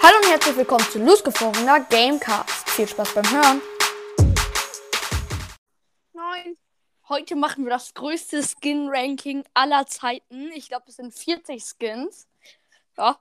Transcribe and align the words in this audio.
Hallo 0.00 0.16
und 0.22 0.30
herzlich 0.30 0.56
willkommen 0.56 0.84
zu 0.84 1.00
losgefrorener 1.00 1.80
Gamecast. 1.80 2.70
Viel 2.70 2.86
Spaß 2.86 3.14
beim 3.14 3.30
Hören. 3.32 3.62
Neun. 6.12 6.56
Heute 7.08 7.34
machen 7.34 7.64
wir 7.64 7.70
das 7.70 7.94
größte 7.94 8.42
Skin-Ranking 8.44 9.44
aller 9.54 9.86
Zeiten. 9.86 10.52
Ich 10.52 10.68
glaube, 10.68 10.84
es 10.86 10.96
sind 10.96 11.12
40 11.12 11.64
Skins. 11.64 12.28
Ja, 12.96 13.18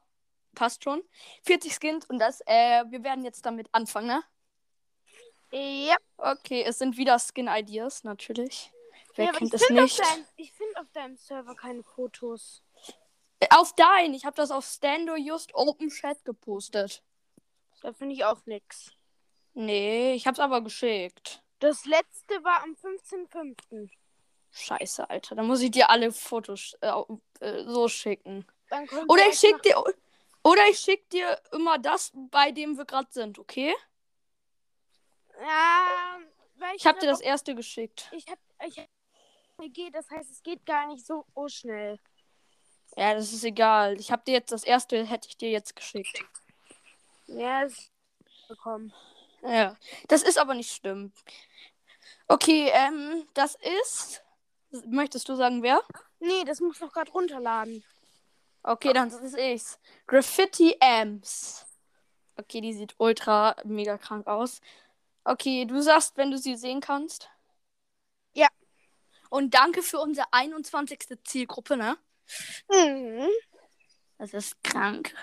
passt 0.53 0.83
schon. 0.83 1.01
40 1.47 1.73
Skins 1.73 2.05
und 2.05 2.19
das, 2.19 2.41
äh, 2.45 2.83
wir 2.89 3.03
werden 3.03 3.25
jetzt 3.25 3.43
damit 3.45 3.67
anfangen, 3.71 4.07
ne? 4.07 4.23
Ja. 5.51 5.95
Okay, 6.17 6.63
es 6.63 6.77
sind 6.77 6.95
wieder 6.97 7.17
Skin-Ideas, 7.17 8.03
natürlich. 8.03 8.71
Wer 9.15 9.25
ja, 9.25 9.31
kennt 9.31 9.53
ich 9.53 9.61
es 9.61 9.65
find 9.65 9.79
nicht? 9.79 9.99
Auf 9.99 10.07
dein, 10.07 10.25
ich 10.35 10.53
finde 10.53 10.79
auf 10.79 10.91
deinem 10.91 11.17
Server 11.17 11.55
keine 11.55 11.81
Fotos. 11.81 12.61
Auf 13.51 13.73
dein, 13.75 14.13
ich 14.13 14.25
habe 14.25 14.35
das 14.35 14.51
auf 14.51 14.65
Stando 14.65 15.15
just 15.15 15.53
Open 15.53 15.89
Chat 15.89 16.25
gepostet. 16.25 17.03
Da 17.81 17.93
finde 17.93 18.15
ich 18.15 18.25
auch 18.25 18.45
nix. 18.45 18.91
Nee, 19.53 20.13
ich 20.13 20.25
hab's 20.27 20.39
aber 20.39 20.61
geschickt. 20.61 21.43
Das 21.59 21.85
letzte 21.85 22.43
war 22.43 22.63
am 22.63 22.71
15.05. 22.71 23.89
Scheiße, 24.51 25.09
Alter. 25.09 25.35
Dann 25.35 25.47
muss 25.47 25.61
ich 25.61 25.71
dir 25.71 25.89
alle 25.89 26.11
Fotos 26.11 26.75
äh, 26.81 26.91
äh, 27.39 27.63
so 27.65 27.87
schicken. 27.87 28.45
Oder 29.07 29.27
ich 29.29 29.39
schick 29.39 29.61
dir. 29.61 29.83
Oder 30.43 30.67
ich 30.69 30.79
schick 30.79 31.09
dir 31.09 31.39
immer 31.51 31.77
das, 31.77 32.11
bei 32.31 32.51
dem 32.51 32.77
wir 32.77 32.85
gerade 32.85 33.11
sind, 33.11 33.37
okay? 33.37 33.75
Ja, 35.41 36.19
weil 36.55 36.75
Ich 36.75 36.85
hab 36.85 36.99
dir 36.99 37.07
das 37.07 37.21
erste 37.21 37.53
geschickt. 37.53 38.09
Ich 38.11 38.27
hab. 38.27 38.39
Ich 38.65 38.77
hab. 38.79 38.87
Das 39.91 40.09
heißt, 40.09 40.31
es 40.31 40.43
geht 40.43 40.65
gar 40.65 40.87
nicht 40.87 41.05
so 41.05 41.25
oh, 41.33 41.47
schnell. 41.47 41.99
Ja, 42.97 43.13
das 43.13 43.31
ist 43.31 43.43
egal. 43.43 43.99
Ich 43.99 44.11
hab 44.11 44.25
dir 44.25 44.31
jetzt 44.31 44.51
das 44.51 44.63
erste, 44.63 45.05
hätte 45.05 45.27
ich 45.29 45.37
dir 45.37 45.51
jetzt 45.51 45.75
geschickt. 45.75 46.19
Ja, 47.27 47.63
es 47.63 47.91
bekommen. 48.47 48.91
Ja. 49.43 49.77
Das 50.07 50.23
ist 50.23 50.39
aber 50.39 50.55
nicht 50.55 50.71
schlimm. 50.71 51.13
Okay, 52.27 52.71
ähm, 52.73 53.27
das 53.35 53.55
ist. 53.85 54.23
Möchtest 54.87 55.29
du 55.29 55.35
sagen, 55.35 55.61
wer? 55.61 55.79
Nee, 56.19 56.43
das 56.43 56.59
muss 56.59 56.79
noch 56.79 56.91
gerade 56.91 57.11
runterladen. 57.11 57.83
Okay, 58.63 58.93
dann 58.93 59.09
ist 59.09 59.37
ich's. 59.37 59.79
Graffiti 60.07 60.75
Amps. 60.79 61.67
Okay, 62.35 62.61
die 62.61 62.73
sieht 62.73 62.95
ultra 62.97 63.55
mega 63.63 63.99
krank 63.99 64.25
aus. 64.25 64.59
Okay, 65.23 65.65
du 65.65 65.81
sagst, 65.83 66.17
wenn 66.17 66.31
du 66.31 66.37
sie 66.39 66.55
sehen 66.55 66.81
kannst. 66.81 67.29
Ja. 68.33 68.47
Und 69.29 69.53
danke 69.53 69.83
für 69.83 69.99
unsere 69.99 70.33
21. 70.33 71.19
Zielgruppe, 71.23 71.77
ne? 71.77 71.97
Mhm. 72.69 73.27
Das 74.17 74.33
ist 74.33 74.61
krank. 74.63 75.13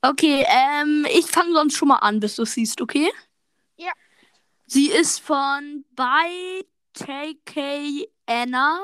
Okay, 0.00 0.44
ähm, 0.48 1.06
ich 1.10 1.26
fange 1.26 1.52
sonst 1.52 1.76
schon 1.76 1.88
mal 1.88 1.98
an, 1.98 2.20
bis 2.20 2.36
du 2.36 2.44
siehst, 2.44 2.80
okay? 2.80 3.10
Ja. 3.76 3.92
Sie 4.66 4.90
ist 4.90 5.20
von 5.20 5.84
bei 5.90 6.64
TK 6.92 8.08
Anna. 8.26 8.80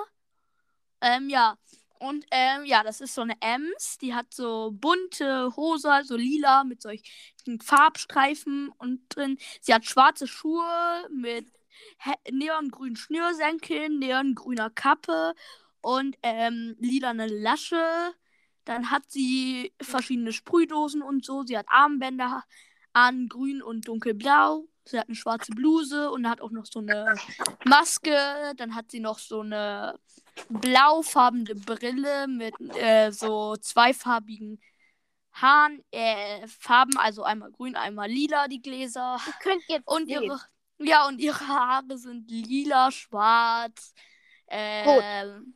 Ähm, 1.01 1.29
ja. 1.29 1.57
Und 1.99 2.25
ähm, 2.31 2.65
ja, 2.65 2.85
das 2.85 3.01
ist 3.01 3.15
so 3.15 3.23
eine 3.23 3.35
Ems, 3.41 3.99
die 3.99 4.15
hat 4.15 4.33
so 4.33 4.71
bunte 4.73 5.57
Hose, 5.57 6.03
so 6.05 6.17
lila 6.17 6.63
mit 6.63 6.81
solchen 6.81 7.61
Farbstreifen 7.61 8.69
und 8.79 9.01
drin. 9.09 9.37
Sie 9.61 9.75
hat 9.75 9.85
schwarze 9.85 10.29
Schuhe 10.29 11.09
mit 11.11 11.47
neongrünen 12.31 12.97
Schnürsenkeln, 12.97 13.99
neongrüner 13.99 14.71
Kappe 14.71 15.35
und 15.81 16.17
ähm, 16.23 16.77
lilane 16.79 17.27
Lasche. 17.27 18.13
Dann 18.65 18.91
hat 18.91 19.11
sie 19.11 19.73
verschiedene 19.81 20.33
Sprühdosen 20.33 21.03
und 21.03 21.25
so. 21.25 21.43
Sie 21.43 21.57
hat 21.57 21.67
Armbänder 21.69 22.45
an, 22.93 23.29
grün 23.29 23.63
und 23.63 23.89
dunkelblau. 23.89 24.67
Sie 24.85 24.99
hat 24.99 25.09
eine 25.09 25.17
schwarze 25.17 25.53
Bluse 25.53 26.11
und 26.11 26.29
hat 26.29 26.41
auch 26.41 26.51
noch 26.51 26.67
so 26.67 26.81
eine 26.81 27.15
Maske. 27.65 28.53
Dann 28.57 28.75
hat 28.75 28.91
sie 28.91 29.01
noch 29.01 29.19
so 29.19 29.41
eine 29.41 29.99
blaufarbene 30.49 31.55
Brille 31.55 32.27
mit 32.29 32.55
äh, 32.77 33.11
so 33.11 33.57
zweifarbigen 33.57 34.61
Haaren, 35.33 35.85
äh, 35.91 36.47
Farben, 36.49 36.97
also 36.97 37.23
einmal 37.23 37.51
grün, 37.53 37.77
einmal 37.77 38.09
lila, 38.09 38.49
die 38.49 38.61
Gläser. 38.61 39.19
Ihr 39.27 39.33
könnt 39.41 39.63
jetzt 39.69 39.87
Und 39.87 40.09
sehen. 40.09 40.25
ihre, 40.25 40.41
ja, 40.79 41.07
und 41.07 41.21
ihre 41.21 41.47
Haare 41.47 41.97
sind 41.99 42.31
lila, 42.31 42.91
schwarz, 42.91 43.95
ähm, 44.49 45.55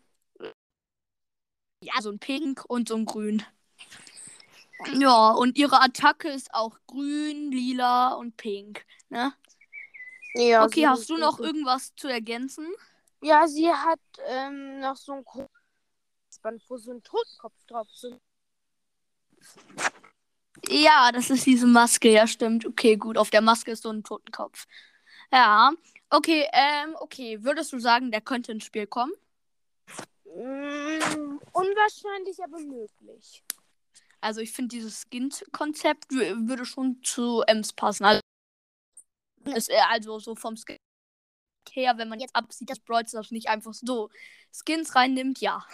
ja, 1.83 2.01
so 2.01 2.11
ein 2.11 2.19
Pink 2.19 2.65
und 2.67 2.89
so 2.89 2.97
ein 2.97 3.05
Grün. 3.05 3.45
Ja, 4.95 5.31
und 5.31 5.57
ihre 5.59 5.81
Attacke 5.81 6.29
ist 6.29 6.53
auch 6.55 6.77
grün, 6.87 7.53
lila 7.53 8.15
und 8.15 8.37
pink. 8.37 8.85
Ne? 9.11 9.33
Ja, 10.35 10.65
okay, 10.65 10.87
hast 10.87 11.09
du 11.09 11.17
noch 11.17 11.39
irgendwas 11.39 11.95
zu 11.95 12.09
ergänzen? 12.09 12.67
Ja, 13.21 13.47
sie 13.47 13.71
hat 13.71 14.01
ähm, 14.27 14.81
noch 14.81 14.97
so 14.97 15.13
ein 15.13 15.25
Band, 16.43 16.63
wo 16.69 16.77
so 16.77 16.93
ein 16.93 17.03
Totenkopf 17.03 17.55
drauf 17.67 17.87
ist. 17.89 18.17
Ja, 20.69 21.13
das 21.13 21.31
ist 21.31 21.47
diese 21.47 21.67
Maske, 21.67 22.11
ja, 22.11 22.27
stimmt. 22.27 22.67
Okay, 22.67 22.97
gut, 22.97 23.19
auf 23.19 23.31
der 23.31 23.41
Maske 23.41 23.73
ist 23.73 23.83
so 23.83 23.91
ein 23.91 24.03
Totenkopf. 24.03 24.67
Ja, 25.33 25.73
okay, 26.11 26.49
ähm, 26.53 26.97
okay. 27.01 27.43
Würdest 27.43 27.73
du 27.73 27.79
sagen, 27.79 28.11
der 28.11 28.21
könnte 28.21 28.53
ins 28.53 28.65
Spiel 28.65 28.87
kommen? 28.87 29.13
Mm, 30.25 31.39
unwahrscheinlich, 31.53 32.43
aber 32.43 32.59
möglich. 32.59 33.43
Also 34.21 34.41
ich 34.41 34.53
finde 34.53 34.69
dieses 34.77 35.03
Skin-Konzept 35.03 36.11
wü- 36.13 36.49
würde 36.49 36.65
schon 36.65 37.03
zu 37.03 37.43
Ems 37.47 37.73
passen. 37.73 38.05
Also, 38.05 38.21
ist, 39.47 39.69
äh, 39.71 39.81
also 39.91 40.19
so 40.19 40.35
vom 40.37 40.57
Skin 40.57 40.77
her, 41.71 41.97
wenn 41.99 42.09
man 42.09 42.21
jetzt 42.21 42.35
absieht, 42.37 42.71
dass 42.71 42.79
Brawl 42.81 43.07
Stars 43.07 43.31
nicht 43.31 43.49
einfach 43.49 43.75
so 43.75 44.11
Skins 44.53 44.95
reinnimmt, 44.95 45.41
ja. 45.41 45.65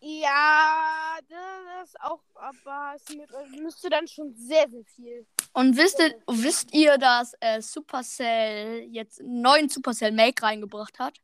Ja, 0.00 1.18
das 1.28 1.88
ist 1.88 2.00
auch, 2.00 2.22
aber 2.34 2.92
es 2.96 3.06
mü- 3.08 3.60
müsste 3.62 3.88
dann 3.90 4.06
schon 4.06 4.34
sehr, 4.34 4.68
sehr 4.68 4.84
viel. 4.84 5.26
Und 5.52 5.76
wisst 5.76 5.98
ihr, 5.98 6.22
wisst 6.26 6.72
ihr 6.74 6.98
dass 6.98 7.32
äh, 7.40 7.60
Supercell 7.62 8.82
jetzt 8.90 9.20
einen 9.20 9.40
neuen 9.40 9.68
Supercell 9.68 10.12
Make 10.12 10.42
reingebracht 10.42 10.98
hat? 10.98 11.18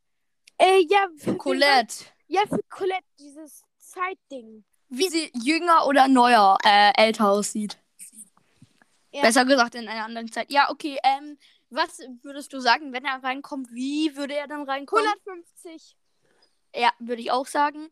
Äh, 0.58 0.84
ja, 0.88 1.08
für 1.16 1.36
Colette. 1.36 2.06
Ja, 2.32 2.40
für 2.48 2.62
Colette, 2.70 3.04
dieses 3.18 3.62
Zeitding. 3.76 4.64
Wie 4.88 5.08
sie 5.10 5.30
jünger 5.34 5.86
oder 5.86 6.08
neuer, 6.08 6.56
äh, 6.64 6.90
älter 6.96 7.28
aussieht. 7.28 7.76
Ja. 9.10 9.20
Besser 9.20 9.44
gesagt 9.44 9.74
in 9.74 9.86
einer 9.86 10.06
anderen 10.06 10.32
Zeit. 10.32 10.50
Ja, 10.50 10.70
okay, 10.70 10.98
ähm, 11.04 11.36
was 11.68 11.98
würdest 12.22 12.54
du 12.54 12.60
sagen, 12.60 12.94
wenn 12.94 13.04
er 13.04 13.22
reinkommt? 13.22 13.70
Wie 13.70 14.16
würde 14.16 14.34
er 14.34 14.48
dann 14.48 14.62
reinkommen? 14.62 15.04
150. 15.26 15.94
Ja, 16.74 16.90
würde 16.98 17.20
ich 17.20 17.30
auch 17.30 17.46
sagen. 17.46 17.90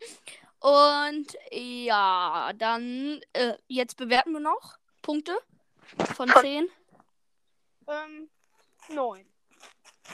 Und 0.61 1.37
ja, 1.51 2.53
dann 2.55 3.21
äh, 3.35 3.59
jetzt 3.67 3.99
bewerten 3.99 4.33
wir 4.33 4.41
noch 4.41 4.79
Punkte 5.03 5.37
von 6.15 6.31
10. 6.31 6.67
Ähm, 7.89 8.31
9. 8.89 9.27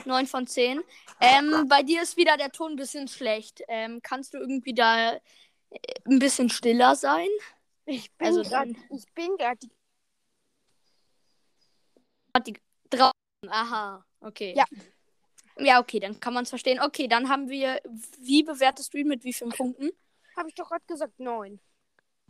9 0.05 0.27
von 0.27 0.47
10. 0.47 0.81
Ähm, 1.19 1.67
bei 1.67 1.83
dir 1.83 2.01
ist 2.01 2.17
wieder 2.17 2.37
der 2.37 2.51
Ton 2.51 2.73
ein 2.73 2.75
bisschen 2.75 3.07
schlecht. 3.07 3.61
Ähm, 3.67 3.99
kannst 4.01 4.33
du 4.33 4.37
irgendwie 4.37 4.73
da 4.73 5.13
äh, 5.13 5.19
ein 6.05 6.19
bisschen 6.19 6.49
stiller 6.49 6.95
sein? 6.95 7.27
Ich 7.85 8.11
bin 8.13 8.27
Also 8.27 8.43
gerade, 8.43 8.75
ich 8.89 9.13
bin 9.13 9.37
gerade 9.37 9.67
draußen. 12.89 13.11
Aha, 13.47 14.05
okay. 14.19 14.53
Ja. 14.55 14.65
Ja, 15.59 15.79
okay, 15.79 15.99
dann 15.99 16.19
kann 16.19 16.33
man 16.33 16.43
es 16.43 16.49
verstehen. 16.49 16.79
Okay, 16.79 17.07
dann 17.07 17.29
haben 17.29 17.49
wir. 17.49 17.81
Wie 18.19 18.43
bewertest 18.43 18.93
du 18.93 18.99
ihn 18.99 19.07
mit 19.07 19.23
wie 19.23 19.33
vielen 19.33 19.51
Punkten? 19.51 19.89
Habe 20.35 20.49
ich 20.49 20.55
doch 20.55 20.69
gerade 20.69 20.85
gesagt, 20.85 21.19
9. 21.19 21.59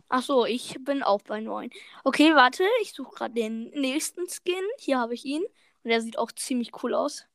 Ach 0.08 0.22
so, 0.22 0.46
ich 0.46 0.76
bin 0.80 1.02
auch 1.02 1.20
bei 1.22 1.40
9. 1.40 1.70
Okay, 2.04 2.34
warte, 2.34 2.64
ich 2.80 2.94
suche 2.94 3.14
gerade 3.14 3.34
den 3.34 3.64
nächsten 3.70 4.26
Skin. 4.28 4.64
Hier 4.78 4.98
habe 4.98 5.12
ich 5.12 5.26
ihn. 5.26 5.42
Und 5.82 5.90
der 5.90 6.00
sieht 6.00 6.18
auch 6.18 6.32
ziemlich 6.32 6.82
cool 6.82 6.94
aus. 6.94 7.26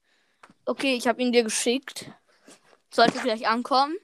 Okay, 0.65 0.95
ich 0.95 1.07
habe 1.07 1.21
ihn 1.21 1.31
dir 1.31 1.43
geschickt. 1.43 2.11
Sollte 2.89 3.19
vielleicht 3.19 3.45
ankommen. 3.45 3.95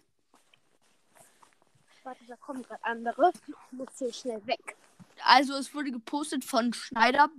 Warte, 2.04 2.26
da 2.28 2.36
kommen 2.38 2.64
gerade 2.64 2.84
andere. 2.84 3.32
Ich 3.48 3.72
muss 3.72 3.90
hier 3.98 4.12
schnell 4.12 4.46
weg. 4.48 4.76
Also 5.24 5.54
es 5.56 5.74
wurde 5.74 5.92
gepostet 5.92 6.44
von 6.44 6.74
Schneider 6.74 7.30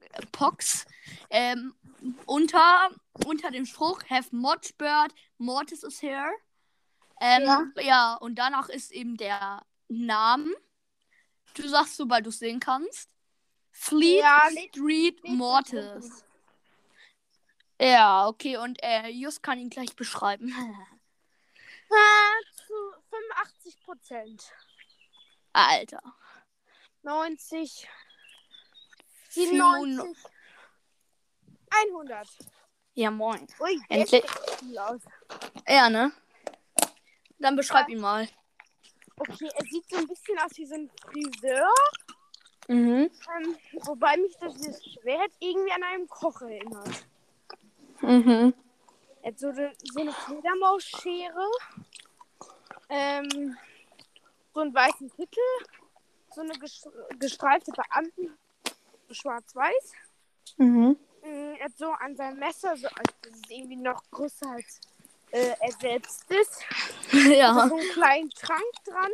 äh, 0.00 0.26
Pox 0.32 0.86
ähm, 1.30 1.74
unter, 2.26 2.90
unter 3.26 3.50
dem 3.50 3.66
Spruch 3.66 4.02
Have 4.08 4.34
Modgebird, 4.34 5.14
Mortis 5.38 5.82
is 5.82 6.00
here. 6.00 6.30
Ähm, 7.20 7.44
ja. 7.44 7.82
Ja. 7.82 8.14
und 8.14 8.36
danach 8.36 8.68
ist 8.68 8.92
eben 8.92 9.16
der 9.16 9.62
Name. 9.88 10.54
Du 11.54 11.66
sagst, 11.68 11.96
sobald 11.96 12.24
du 12.24 12.30
es 12.30 12.38
sehen 12.38 12.60
kannst. 12.60 13.10
Fleet 13.72 14.20
Ja, 14.20 14.48
Street 14.68 15.22
Mortis. 15.24 16.24
Ja, 17.80 18.28
okay, 18.28 18.58
und 18.58 18.78
äh, 18.82 19.08
Just 19.08 19.42
kann 19.42 19.58
ihn 19.58 19.70
gleich 19.70 19.96
beschreiben. 19.96 20.54
Ah, 21.92 22.38
zu 22.54 22.74
85 23.10 23.80
Prozent. 23.82 24.52
Alter. 25.52 26.00
90, 27.02 27.88
97, 29.30 30.24
100. 31.70 32.28
Ja, 32.94 33.10
moin. 33.10 33.44
Ui, 33.58 33.80
Endlich. 33.88 34.24
Ja, 35.66 35.90
ne? 35.90 36.12
Dann 37.40 37.56
beschreib 37.56 37.88
ihn 37.88 38.00
mal. 38.00 38.28
Okay, 39.16 39.50
er 39.52 39.64
sieht 39.64 39.90
so 39.90 39.96
ein 39.96 40.06
bisschen 40.06 40.38
aus 40.38 40.52
wie 40.54 40.66
so 40.66 40.76
ein 40.76 40.90
Friseur. 41.02 41.74
Mhm. 42.68 43.10
Ähm, 43.36 43.58
wobei 43.82 44.16
mich 44.16 44.36
das 44.38 44.54
Schwert 44.92 45.32
irgendwie 45.40 45.72
an 45.72 45.82
einen 45.82 46.06
Koch 46.06 46.40
erinnert. 46.42 47.04
Mhm. 48.02 48.54
Er 49.22 49.32
hat 49.32 49.38
so 49.38 49.48
eine, 49.48 49.72
so 49.92 50.00
eine 50.00 50.12
Fledermausschere. 50.12 51.50
Ähm, 52.88 53.56
so 54.54 54.60
einen 54.60 54.74
weißen 54.74 55.10
Kittel. 55.10 55.42
So 56.34 56.40
eine 56.40 56.54
ges- 56.54 56.88
gestreifte 57.18 57.72
Beamten. 57.72 58.36
Schwarz-weiß. 59.10 59.92
Mhm. 60.56 60.96
Mm, 61.22 61.54
Er 61.58 61.64
hat 61.64 61.76
so 61.76 61.90
an 61.90 62.16
seinem 62.16 62.38
Messer, 62.38 62.76
so, 62.76 62.86
also 62.86 63.12
das 63.22 63.32
ist 63.34 63.50
irgendwie 63.50 63.76
noch 63.76 64.02
größer 64.10 64.48
als 64.50 64.80
äh, 65.32 65.54
er 65.60 65.72
selbst 65.80 66.30
ist. 66.30 66.62
ja. 67.12 67.68
So 67.68 67.76
einen 67.76 67.90
kleinen 67.90 68.30
Trank 68.30 68.72
dran. 68.84 69.10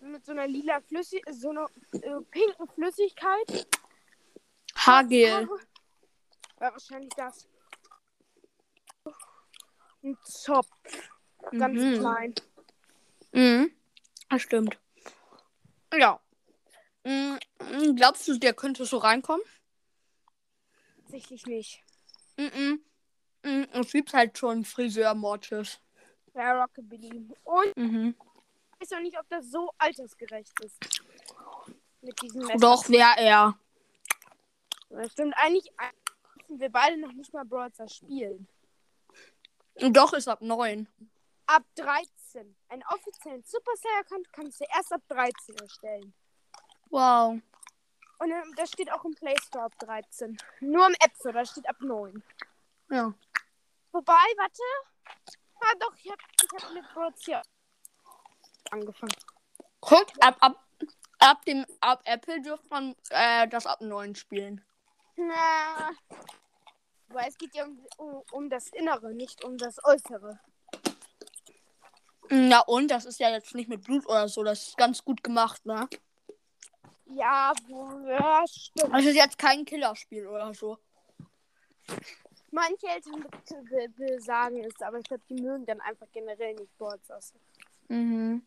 Mit 0.00 0.26
so 0.26 0.32
einer 0.32 0.46
lila 0.46 0.80
Flüssigkeit, 0.82 1.34
so 1.34 1.50
einer 1.50 1.66
äh, 1.92 2.20
pinken 2.30 2.68
Flüssigkeit. 2.74 3.66
Hagel. 4.76 5.48
War 6.58 6.72
wahrscheinlich 6.72 7.12
das. 7.16 7.46
Ein 10.04 10.18
Zopf. 10.24 10.68
Ganz 11.50 11.80
Mhm. 11.80 11.98
klein. 11.98 12.34
Mhm. 13.32 13.70
Das 14.28 14.42
stimmt. 14.42 14.78
Ja. 15.92 16.20
Mhm. 17.04 17.38
Glaubst 17.96 18.28
du, 18.28 18.38
der 18.38 18.52
könnte 18.54 18.84
so 18.84 18.98
reinkommen? 18.98 19.44
Tatsächlich 21.02 21.46
nicht. 21.46 21.82
Mhm. 22.36 22.82
Mhm. 23.44 23.66
Es 23.72 23.92
gibt 23.92 24.12
halt 24.12 24.36
schon 24.36 24.64
Friseur-Mortis. 24.64 25.80
Ja, 26.34 26.60
Rockabilly. 26.62 27.28
Und 27.44 27.76
Mhm. 27.76 28.14
ich 28.80 28.90
weiß 28.90 28.98
auch 28.98 29.02
nicht, 29.02 29.18
ob 29.18 29.28
das 29.28 29.46
so 29.50 29.70
altersgerecht 29.78 30.52
ist. 30.64 30.76
Mit 32.02 32.20
diesem 32.20 32.42
Messer. 32.42 32.58
Doch, 32.58 32.88
wäre 32.88 33.14
er. 33.18 33.58
Das 34.90 35.12
stimmt. 35.12 35.34
Eigentlich 35.36 35.70
müssen 36.48 36.60
wir 36.60 36.70
beide 36.70 36.96
noch 36.98 37.12
nicht 37.12 37.32
mal 37.32 37.44
Brawl 37.44 37.72
Stars 37.72 37.96
spielen. 37.96 38.46
Doch, 39.76 40.12
ist 40.12 40.28
ab 40.28 40.40
9. 40.40 40.88
Ab 41.46 41.62
13. 41.76 42.56
Einen 42.68 42.82
offiziellen 42.84 43.42
Supercell-Account 43.44 44.32
kannst 44.32 44.60
du 44.60 44.64
erst 44.74 44.92
ab 44.92 45.02
13 45.08 45.56
erstellen. 45.56 46.14
Wow. 46.90 47.40
Und 48.18 48.30
ähm, 48.30 48.54
das 48.56 48.70
steht 48.70 48.90
auch 48.92 49.04
im 49.04 49.14
Play 49.14 49.34
Store 49.46 49.64
ab 49.64 49.72
13. 49.80 50.36
Nur 50.60 50.86
im 50.86 50.94
App 51.00 51.14
Store, 51.18 51.34
da 51.34 51.44
steht 51.44 51.68
ab 51.68 51.76
9. 51.80 52.22
Ja. 52.90 53.12
Wobei, 53.92 54.12
warte. 54.36 54.62
Ah, 55.60 55.74
doch, 55.80 55.94
ich 55.96 56.10
hab, 56.10 56.18
ich 56.42 56.64
hab 56.64 56.72
mit 56.72 56.84
Brawl 56.92 57.12
Stars 57.16 57.46
angefangen. 58.70 59.14
Guck, 59.80 60.06
ab, 60.20 60.36
ab, 60.40 60.64
ab 61.18 61.44
dem 61.44 61.64
ab 61.80 62.02
Apple 62.04 62.40
dürfte 62.42 62.68
man 62.70 62.96
äh, 63.10 63.48
das 63.48 63.66
ab 63.66 63.80
9 63.80 64.14
spielen. 64.14 64.64
Na. 65.16 65.92
Weil 67.24 67.30
es 67.30 67.38
geht 67.38 67.54
ja 67.54 67.64
um, 67.64 67.86
um, 67.96 68.22
um 68.32 68.50
das 68.50 68.68
Innere, 68.68 69.14
nicht 69.14 69.42
um 69.44 69.56
das 69.56 69.82
Äußere. 69.82 70.38
Ja, 72.30 72.60
und 72.60 72.88
das 72.90 73.06
ist 73.06 73.18
ja 73.18 73.30
jetzt 73.30 73.54
nicht 73.54 73.70
mit 73.70 73.82
Blut 73.82 74.06
oder 74.06 74.28
so. 74.28 74.44
Das 74.44 74.68
ist 74.68 74.76
ganz 74.76 75.02
gut 75.02 75.24
gemacht, 75.24 75.64
ne? 75.64 75.88
Ja, 77.06 77.54
ja, 78.06 78.44
stimmt. 78.46 78.92
Das 78.92 79.06
ist 79.06 79.14
jetzt 79.14 79.38
kein 79.38 79.64
Killerspiel 79.64 80.26
oder 80.26 80.52
so. 80.52 80.76
Manche 82.50 82.88
Eltern 82.88 83.26
sagen 84.18 84.62
es, 84.62 84.82
aber 84.82 84.98
ich 84.98 85.04
glaube, 85.04 85.22
die 85.30 85.40
mögen 85.40 85.64
dann 85.64 85.80
einfach 85.80 86.06
generell 86.12 86.54
nicht 86.54 86.74
Stars. 86.74 87.32
Mhm. 87.88 88.44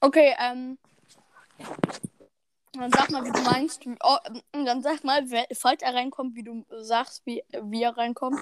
Okay, 0.00 0.34
ähm. 0.38 0.78
Dann 2.78 2.92
sag 2.92 3.10
mal, 3.10 3.24
wie 3.24 3.32
du 3.32 3.40
meinst. 3.42 3.82
Oh, 4.02 4.16
ähm, 4.52 4.64
dann 4.66 4.82
sag 4.82 5.02
mal, 5.04 5.26
falls 5.54 5.82
er 5.82 5.94
reinkommt, 5.94 6.34
wie 6.34 6.42
du 6.42 6.64
sagst, 6.70 7.24
wie, 7.24 7.42
wie 7.62 7.82
er 7.82 7.96
reinkommt. 7.96 8.40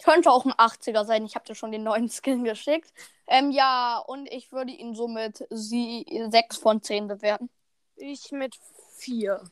könnte 0.04 0.30
auch 0.32 0.46
ein 0.46 0.54
80er 0.54 1.06
sein. 1.06 1.26
Ich 1.26 1.36
habe 1.36 1.46
dir 1.46 1.56
schon 1.56 1.72
den 1.72 1.84
neuen 1.84 2.10
Skin 2.10 2.44
geschickt. 2.44 2.94
Ähm, 3.28 3.52
ja, 3.52 3.98
und 4.00 4.28
ich 4.28 4.52
würde 4.52 4.72
ihn 4.72 4.94
somit 4.94 5.46
sie 5.50 6.06
6 6.30 6.58
von 6.58 6.82
10 6.82 7.08
bewerten. 7.08 7.50
Ich 7.96 8.32
mit 8.32 8.56
4. 8.98 9.44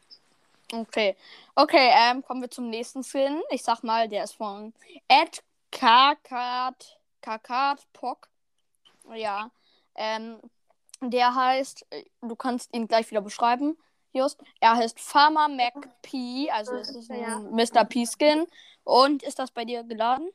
Okay. 0.72 1.16
Okay, 1.56 1.92
ähm, 1.94 2.24
kommen 2.24 2.42
wir 2.42 2.50
zum 2.50 2.70
nächsten 2.70 3.04
Skin. 3.04 3.42
Ich 3.50 3.64
sag 3.64 3.84
mal, 3.84 4.10
der 4.10 4.24
ist 4.24 4.36
von 4.36 4.74
Ed 5.08 5.44
Kakat 5.72 7.00
Kakat 7.22 7.86
Pock. 7.94 8.30
Ja. 9.14 9.52
Ähm, 9.96 10.40
der 11.02 11.36
heißt, 11.36 11.86
äh, 11.92 12.04
du 12.22 12.36
kannst 12.36 12.74
ihn 12.74 12.88
gleich 12.88 13.10
wieder 13.12 13.22
beschreiben, 13.22 13.78
Just. 14.16 14.42
Er 14.62 14.78
heißt 14.78 15.00
Farmer 15.00 15.50
McP, 15.50 16.50
also 16.50 16.74
es 16.76 16.90
ist 16.90 17.12
ein 17.12 17.20
Ja. 17.20 17.40
Mr. 17.40 17.84
P 17.84 18.06
Skin. 18.06 18.48
Und 18.84 19.24
ist 19.24 19.40
das 19.40 19.52
bei 19.52 19.66
dir 19.66 19.84
geladen? 19.84 20.30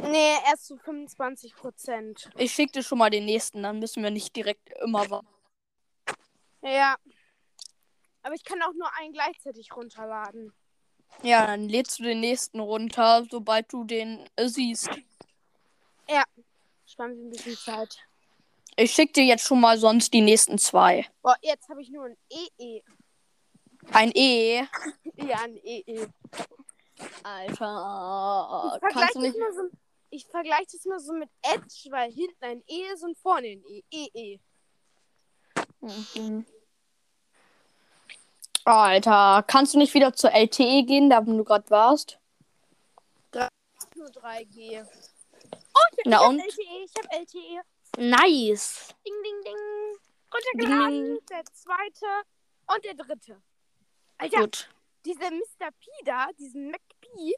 Nee, 0.00 0.34
erst 0.46 0.66
zu 0.66 0.76
25 0.76 1.54
Prozent. 1.56 2.30
Ich 2.36 2.52
schicke 2.52 2.72
dir 2.72 2.82
schon 2.82 2.98
mal 2.98 3.10
den 3.10 3.24
nächsten, 3.24 3.62
dann 3.62 3.78
müssen 3.78 4.02
wir 4.02 4.10
nicht 4.10 4.34
direkt 4.36 4.70
immer 4.82 5.10
warten. 5.10 5.28
Ja. 6.62 6.96
Aber 8.22 8.34
ich 8.34 8.44
kann 8.44 8.62
auch 8.62 8.72
nur 8.74 8.88
einen 8.98 9.12
gleichzeitig 9.12 9.74
runterladen. 9.74 10.52
Ja, 11.22 11.46
dann 11.46 11.68
lädst 11.68 11.98
du 11.98 12.04
den 12.04 12.20
nächsten 12.20 12.60
runter, 12.60 13.26
sobald 13.30 13.72
du 13.72 13.84
den 13.84 14.28
äh, 14.36 14.48
siehst. 14.48 14.88
Sparen 16.86 17.16
wir 17.16 17.24
ein 17.24 17.30
bisschen 17.30 17.56
Zeit. 17.56 17.98
Ich 18.76 18.92
schicke 18.92 19.14
dir 19.14 19.24
jetzt 19.24 19.46
schon 19.46 19.60
mal 19.60 19.78
sonst 19.78 20.12
die 20.12 20.20
nächsten 20.20 20.58
zwei. 20.58 21.06
Boah, 21.22 21.36
jetzt 21.40 21.68
habe 21.70 21.80
ich 21.80 21.90
nur 21.90 22.04
ein 22.04 22.16
EE. 22.30 22.82
Ein 23.92 24.12
E. 24.14 24.66
Ja, 25.16 25.38
ein 25.42 25.56
EE. 25.56 26.06
Alter. 27.22 28.72
Ich 28.74 28.80
Kannst 28.80 29.12
vergleiche 29.12 29.12
das, 29.14 29.22
nicht. 29.22 29.38
mal 29.38 29.52
so, 29.54 29.62
ich 30.10 30.26
vergleich 30.26 30.66
das 30.70 30.84
mal 30.84 31.00
so 31.00 31.12
mit 31.14 31.30
Edge, 31.42 31.88
weil 31.90 32.12
hinten 32.12 32.44
ein 32.44 32.62
E 32.66 32.82
ist 32.92 33.02
und 33.02 33.16
vorne 33.18 33.48
ein 33.48 33.64
E. 33.64 33.82
EE. 33.90 34.40
Mhm. 35.80 36.46
Alter, 38.64 39.44
kannst 39.46 39.74
du 39.74 39.78
nicht 39.78 39.94
wieder 39.94 40.12
zur 40.12 40.30
LTE 40.32 40.84
gehen, 40.84 41.10
da 41.10 41.26
wo 41.26 41.36
du 41.36 41.44
gerade 41.44 41.68
warst? 41.70 42.18
Nur 43.96 44.06
3G. 44.08 44.84
Oh, 45.74 45.78
ich, 45.96 46.02
Na 46.06 46.16
ich 46.22 46.28
und? 46.28 46.40
hab 46.40 46.46
LTE, 46.46 46.84
ich 46.84 46.92
hab 46.96 47.12
LTE. 47.12 47.60
Nice. 47.98 48.88
Ding, 49.06 49.14
ding, 49.24 49.40
ding. 49.44 49.98
Runtergeladen. 50.32 51.18
Der 51.28 51.44
zweite 51.52 52.06
und 52.74 52.84
der 52.84 52.94
dritte. 52.94 53.42
Alter, 54.18 54.40
Gut. 54.40 54.68
dieser 55.04 55.30
Mr. 55.30 55.70
P 55.78 55.86
da, 56.04 56.28
diesen 56.38 56.70
McP, 56.70 57.06
die 57.14 57.34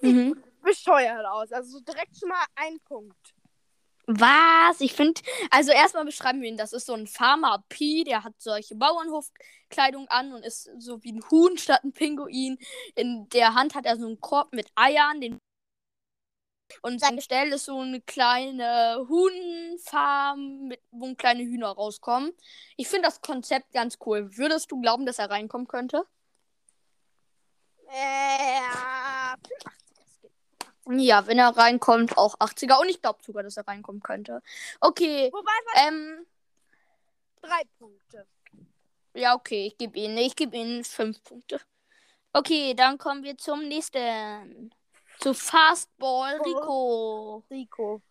sieht 0.00 0.02
Mhm. 0.02 0.42
bescheuert 0.62 1.24
aus. 1.26 1.52
Also 1.52 1.80
direkt 1.80 2.16
schon 2.18 2.28
mal 2.28 2.44
ein 2.56 2.78
Punkt. 2.80 3.33
Was? 4.06 4.80
Ich 4.80 4.92
finde, 4.92 5.20
also 5.50 5.72
erstmal 5.72 6.04
beschreiben 6.04 6.42
wir 6.42 6.48
ihn. 6.48 6.56
Das 6.56 6.72
ist 6.72 6.86
so 6.86 6.94
ein 6.94 7.06
Farmer 7.06 7.64
P, 7.68 8.04
der 8.04 8.22
hat 8.24 8.34
solche 8.38 8.74
Bauernhofkleidung 8.74 10.08
an 10.08 10.32
und 10.32 10.44
ist 10.44 10.70
so 10.78 11.02
wie 11.02 11.12
ein 11.12 11.22
Huhn 11.30 11.56
statt 11.56 11.84
ein 11.84 11.92
Pinguin. 11.92 12.58
In 12.94 13.28
der 13.30 13.54
Hand 13.54 13.74
hat 13.74 13.86
er 13.86 13.96
so 13.96 14.06
einen 14.06 14.20
Korb 14.20 14.52
mit 14.52 14.70
Eiern. 14.74 15.20
Den 15.20 15.40
und 16.82 17.00
seine 17.00 17.20
Stelle 17.20 17.54
ist 17.54 17.66
so 17.66 17.78
eine 17.78 18.00
kleine 18.00 19.06
Huhnfarm, 19.08 20.68
mit, 20.68 20.80
wo 20.90 21.14
kleine 21.14 21.42
Hühner 21.42 21.68
rauskommen. 21.68 22.32
Ich 22.76 22.88
finde 22.88 23.08
das 23.08 23.20
Konzept 23.20 23.72
ganz 23.72 23.98
cool. 24.04 24.36
Würdest 24.36 24.70
du 24.72 24.80
glauben, 24.80 25.06
dass 25.06 25.18
er 25.18 25.30
reinkommen 25.30 25.68
könnte? 25.68 26.04
Äh, 27.88 28.54
85er 29.34 29.70
Skin. 29.70 29.83
Ja, 30.86 31.26
wenn 31.26 31.38
er 31.38 31.56
reinkommt, 31.56 32.18
auch 32.18 32.34
80er. 32.38 32.80
Und 32.80 32.88
ich 32.88 33.00
glaube 33.00 33.20
sogar, 33.24 33.42
dass 33.42 33.56
er 33.56 33.66
reinkommen 33.66 34.02
könnte. 34.02 34.42
Okay. 34.80 35.30
Wobei, 35.32 35.52
was? 35.66 35.88
Ähm, 35.88 36.26
Drei 37.40 37.62
Punkte. 37.78 38.26
Ja, 39.14 39.34
okay, 39.34 39.66
ich 39.66 39.78
gebe 39.78 39.98
ihnen, 39.98 40.16
ich 40.18 40.34
gebe 40.34 40.56
ihnen 40.56 40.82
fünf 40.82 41.22
Punkte. 41.22 41.60
Okay, 42.32 42.74
dann 42.74 42.98
kommen 42.98 43.22
wir 43.22 43.36
zum 43.38 43.68
nächsten. 43.68 44.74
Zu 45.20 45.32
Fastball 45.32 46.40
Rico. 46.40 47.44
Rico. 47.50 48.02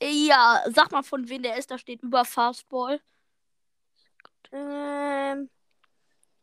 Ja, 0.00 0.64
sag 0.68 0.90
mal 0.92 1.02
von 1.02 1.28
wem 1.28 1.42
der 1.42 1.56
ist, 1.56 1.70
da 1.70 1.76
steht 1.76 2.02
über 2.02 2.24
Fastball. 2.24 3.00
Ähm. 4.52 5.50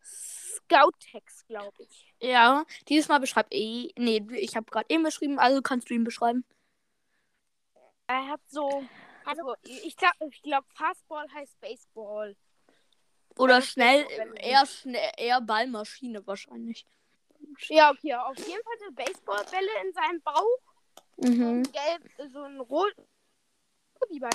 Scout-Text, 0.03 1.47
glaube 1.47 1.83
ich. 1.83 2.07
Ja, 2.19 2.65
dieses 2.88 3.07
Mal 3.07 3.19
beschreibt 3.19 3.53
eh. 3.53 3.91
Nee, 3.97 4.25
ich 4.31 4.55
habe 4.55 4.69
gerade 4.69 4.88
eben 4.89 5.03
beschrieben, 5.03 5.39
also 5.39 5.62
kannst 5.62 5.89
du 5.89 5.93
ihn 5.93 6.03
beschreiben. 6.03 6.43
Er 8.07 8.27
hat 8.27 8.41
so. 8.47 8.83
Also, 9.25 9.55
ich 9.63 9.95
glaube, 9.97 10.15
ich 10.31 10.41
glaub, 10.41 10.65
Fastball 10.74 11.27
heißt 11.33 11.59
Baseball. 11.59 12.36
Oder 13.38 13.55
Ja, 13.55 13.62
schnell, 13.62 14.07
eher 14.36 14.65
schnell, 14.65 15.12
eher 15.17 15.41
Ballmaschine 15.41 16.25
wahrscheinlich. 16.25 16.88
Ja, 17.67 17.91
okay, 17.91 18.15
auf 18.15 18.38
jeden 18.38 18.63
Fall 18.63 18.74
eine 18.81 18.91
Baseballbälle 18.93 19.69
in 19.86 19.93
seinem 19.93 20.21
Bauch. 20.21 20.59
Mhm. 21.17 21.63
Gelb, 21.63 22.31
so 22.31 22.41
ein 22.43 22.59
rot. 22.62 22.95
Wie 24.09 24.19
bei. 24.19 24.29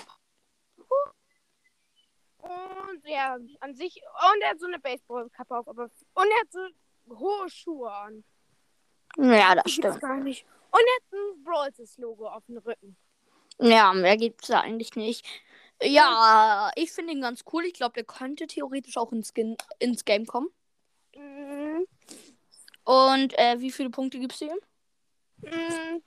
Und 2.39 3.07
ja, 3.07 3.39
an 3.61 3.75
sich. 3.75 3.97
Und 3.97 4.43
er 4.43 4.51
hat 4.51 4.61
so 4.61 4.67
eine 4.67 4.79
Baseballkappe 4.79 5.57
auf. 5.57 5.69
Aber, 5.69 5.85
und 5.85 5.91
er 6.17 6.41
hat 6.41 6.53
so 6.53 6.61
hohe 7.09 7.51
Schuhe 7.51 7.91
an. 7.93 8.25
Ja, 9.19 9.55
das 9.55 9.71
stimmt. 9.73 10.01
gar 10.01 10.17
nicht. 10.17 10.45
Und 10.71 10.81
er 10.81 10.97
hat 10.97 11.13
ein 11.13 11.45
Brawls 11.45 11.99
Logo 11.99 12.29
auf 12.29 12.45
dem 12.47 12.59
Rücken. 12.59 12.97
Ja, 13.59 13.93
mehr 13.93 14.17
gibt's 14.17 14.49
da 14.49 14.61
eigentlich 14.61 14.97
nicht. 14.97 15.27
Ja, 15.83 16.71
ich 16.77 16.93
finde 16.93 17.13
ihn 17.13 17.21
ganz 17.21 17.45
cool. 17.53 17.65
Ich 17.65 17.75
glaube, 17.75 17.95
der 17.95 18.05
könnte 18.05 18.47
theoretisch 18.47 18.97
auch 18.97 19.13
ins, 19.13 19.33
Skin, 19.35 19.57
ins 19.79 20.05
Game 20.05 20.27
kommen. 20.27 20.49
Mhm. 21.15 21.87
Und 22.85 23.39
äh, 23.39 23.61
wie 23.61 23.71
viele 23.71 23.91
Punkte 23.91 24.19
gibst 24.19 24.41
du 24.41 24.47
ihm? 24.47 24.59
Mhm. 25.43 26.03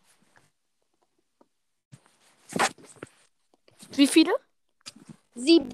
Wie 3.91 4.07
viele? 4.07 4.33
Sieben. 5.35 5.69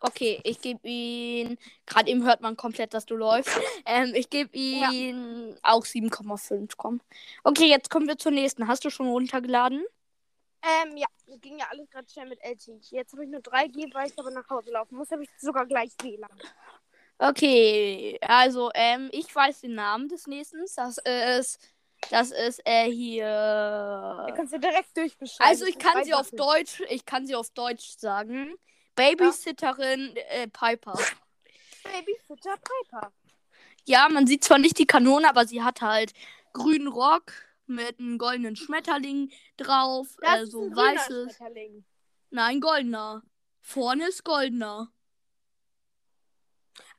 Okay, 0.00 0.40
ich 0.44 0.60
gebe 0.60 0.86
ihn. 0.86 1.58
Gerade 1.86 2.10
eben 2.10 2.24
hört 2.24 2.42
man 2.42 2.56
komplett, 2.56 2.94
dass 2.94 3.06
du 3.06 3.16
läufst. 3.16 3.50
Ähm, 3.88 4.12
ich 4.14 4.28
gebe 4.30 4.50
ihn 4.56 5.56
auch 5.62 5.84
7,5. 5.84 6.72
Komm. 6.76 7.00
Okay, 7.44 7.68
jetzt 7.68 7.88
kommen 7.88 8.08
wir 8.08 8.18
zur 8.18 8.32
nächsten. 8.32 8.66
Hast 8.66 8.84
du 8.84 8.90
schon 8.90 9.06
runtergeladen? 9.06 9.84
Ähm, 10.62 10.96
ja, 10.96 11.06
das 11.24 11.40
ging 11.40 11.58
ja 11.58 11.66
alles 11.70 11.88
gerade 11.88 12.08
schnell 12.08 12.28
mit 12.28 12.40
LT. 12.42 12.90
Jetzt 12.90 13.12
habe 13.12 13.24
ich 13.24 13.30
nur 13.30 13.40
3G, 13.40 13.94
weil 13.94 14.08
ich 14.08 14.18
aber 14.18 14.32
nach 14.32 14.48
Hause 14.50 14.72
laufen 14.72 14.96
muss. 14.96 15.10
Habe 15.12 15.22
ich 15.22 15.30
sogar 15.38 15.66
gleich 15.66 15.92
WLAN. 16.02 16.28
Okay, 17.18 18.18
also, 18.20 18.70
ähm, 18.74 19.08
ich 19.12 19.32
weiß 19.32 19.60
den 19.60 19.74
Namen 19.74 20.08
des 20.08 20.26
nächsten. 20.26 20.64
Das 20.74 20.98
ist. 20.98 21.60
Das 22.10 22.30
ist 22.30 22.60
äh, 22.64 22.90
hier. 22.90 24.26
kannst 24.36 24.52
du 24.52 24.58
direkt 24.58 24.96
durchbeschreiben. 24.96 25.50
Also 25.50 25.64
ich 25.64 25.78
kann 25.78 26.04
sie 26.04 26.12
auf. 26.12 26.30
Deutsch, 26.30 26.82
ich 26.88 27.04
kann 27.04 27.26
sie 27.26 27.34
auf 27.34 27.50
Deutsch 27.50 27.96
sagen. 27.98 28.54
Babysitterin 28.96 30.16
äh, 30.30 30.48
Piper. 30.48 30.98
Babysitter 31.84 32.56
Piper. 32.56 33.12
Ja, 33.84 34.08
man 34.08 34.26
sieht 34.26 34.42
zwar 34.42 34.58
nicht 34.58 34.78
die 34.78 34.86
Kanone, 34.86 35.28
aber 35.28 35.46
sie 35.46 35.62
hat 35.62 35.80
halt 35.80 36.12
grünen 36.52 36.88
Rock 36.88 37.32
mit 37.66 38.00
einem 38.00 38.18
goldenen 38.18 38.56
Schmetterling 38.56 39.30
drauf, 39.56 40.08
Das 40.20 40.38
äh, 40.38 40.42
ist 40.42 40.52
so 40.52 40.62
ein 40.62 40.70
grüner 40.72 40.94
weißes. 40.94 41.36
Schmetterling. 41.36 41.84
Nein, 42.30 42.60
goldener. 42.60 43.22
Vorne 43.60 44.08
ist 44.08 44.24
goldener. 44.24 44.92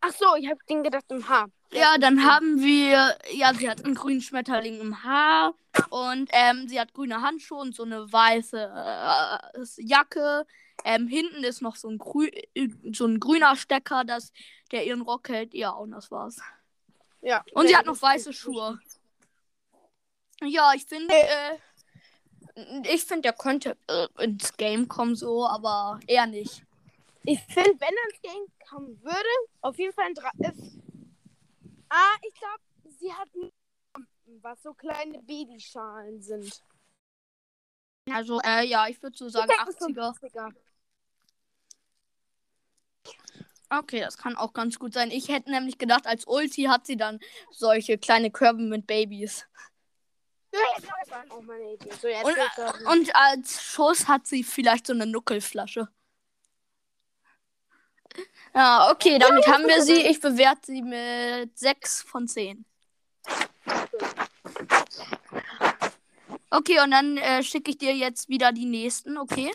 Ach 0.02 0.14
so, 0.14 0.36
ich 0.36 0.48
habe 0.50 0.60
den 0.70 0.84
gedacht 0.84 1.06
im 1.10 1.28
Haar. 1.28 1.50
Ja, 1.72 1.98
dann 1.98 2.24
haben 2.24 2.62
wir, 2.62 3.18
ja, 3.34 3.54
sie 3.54 3.70
hat 3.70 3.84
einen 3.84 3.96
grünen 3.96 4.22
Schmetterling 4.22 4.80
im 4.80 5.04
Haar 5.04 5.54
und 5.90 6.30
ähm, 6.32 6.68
sie 6.68 6.80
hat 6.80 6.94
grüne 6.94 7.22
Handschuhe 7.22 7.60
und 7.60 7.76
so 7.76 7.84
eine 7.84 8.12
weiße 8.12 8.58
äh, 8.58 9.84
Jacke. 9.84 10.46
Ähm, 10.84 11.08
hinten 11.08 11.44
ist 11.44 11.62
noch 11.62 11.76
so 11.76 11.90
ein, 11.90 11.98
grü 11.98 12.28
äh, 12.28 12.70
so 12.94 13.06
ein 13.06 13.20
grüner 13.20 13.56
Stecker, 13.56 14.04
das, 14.04 14.32
der 14.72 14.86
ihren 14.86 15.02
Rock 15.02 15.30
hält. 15.30 15.54
Ja, 15.54 15.72
und 15.72 15.92
das 15.92 16.12
war's. 16.12 16.38
Ja. 17.22 17.44
Und 17.54 17.68
sie 17.68 17.76
hat 17.76 17.86
noch 17.86 18.02
weiße 18.02 18.32
Schuhe. 18.32 18.80
Ja, 20.42 20.72
ich 20.76 20.86
finde, 20.86 21.14
äh, 21.14 21.58
ich 22.94 23.04
finde, 23.04 23.24
der 23.24 23.34
könnte 23.34 23.78
äh, 23.88 24.08
ins 24.24 24.56
Game 24.56 24.88
kommen 24.88 25.16
so, 25.16 25.48
aber 25.48 26.00
eher 26.08 26.28
nicht. 26.28 26.64
Ich 27.24 27.40
finde, 27.50 27.80
wenn 27.80 27.90
er 27.90 28.10
ins 28.10 28.22
Game 28.22 28.48
kommen 28.70 29.04
würde, 29.04 29.30
auf 29.62 29.78
jeden 29.78 29.94
Fall 29.94 30.06
ein 30.06 30.14
Dra 30.14 30.32
ist. 30.40 30.78
Ah, 31.90 32.16
ich 32.22 32.34
glaube, 32.34 32.62
sie 33.00 33.12
hat 33.14 33.30
was 34.42 34.62
so 34.62 34.74
kleine 34.74 35.22
Babyschalen 35.24 36.22
sind. 36.22 36.64
Also, 38.10 38.40
äh, 38.44 38.66
ja, 38.66 38.88
ich 38.88 39.02
würde 39.02 39.18
so 39.18 39.28
sagen 39.30 39.50
Ich 39.50 39.58
denke, 39.58 39.74
so 39.80 39.86
ein 39.86 39.96
80er. 39.96 40.34
80er. 40.34 40.54
Okay, 43.70 44.00
das 44.00 44.18
kann 44.18 44.38
auch 44.38 44.54
ganz 44.54 44.80
gut 44.80 44.94
sein. 44.94 45.12
Ich 45.12 45.28
hätte 45.28 45.52
nämlich 45.52 45.78
gedacht, 45.78 46.08
als 46.08 46.26
Ulti 46.26 46.64
hat 46.64 46.86
sie 46.88 46.96
dann 46.96 47.20
solche 47.52 47.98
kleine 47.98 48.32
Körbe 48.32 48.62
mit 48.62 48.88
Babys. 48.88 49.46
Ja, 50.54 50.60
ja, 50.60 50.94
das 51.02 51.12
war 51.12 51.38
auch 51.38 51.42
meine 51.42 51.74
Idee. 51.74 51.92
So, 52.02 52.08
jetzt 52.08 52.26
Und, 52.26 52.38
äh, 52.38 52.92
und 52.92 53.16
als 53.16 53.62
Schuss 53.62 54.08
hat 54.08 54.26
sie 54.26 54.44
vielleicht 54.44 54.88
so 54.88 54.94
eine 54.94 55.06
Nuckelflasche. 55.06 55.90
Ja, 58.56 58.90
okay, 58.90 59.20
damit 59.20 59.46
haben 59.48 59.68
wir 59.68 59.82
sie. 59.84 60.08
Ich 60.08 60.20
bewerte 60.20 60.68
sie 60.68 60.82
mit 60.82 61.58
6 61.60 62.02
von 62.04 62.28
10. 62.28 62.66
Okay, 66.50 66.80
und 66.80 66.92
dann 66.92 67.18
äh, 67.18 67.44
schicke 67.44 67.72
ich 67.72 67.78
dir 67.78 67.94
jetzt 67.94 68.30
wieder 68.30 68.52
die 68.54 68.66
nächsten, 68.66 69.18
okay? 69.18 69.52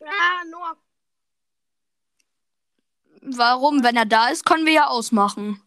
Ja, 0.00 0.44
Noah. 0.50 0.76
Warum? 3.26 3.82
Wenn 3.82 3.96
er 3.96 4.04
da 4.04 4.28
ist, 4.28 4.44
können 4.44 4.66
wir 4.66 4.72
ja 4.74 4.86
ausmachen. 4.88 5.62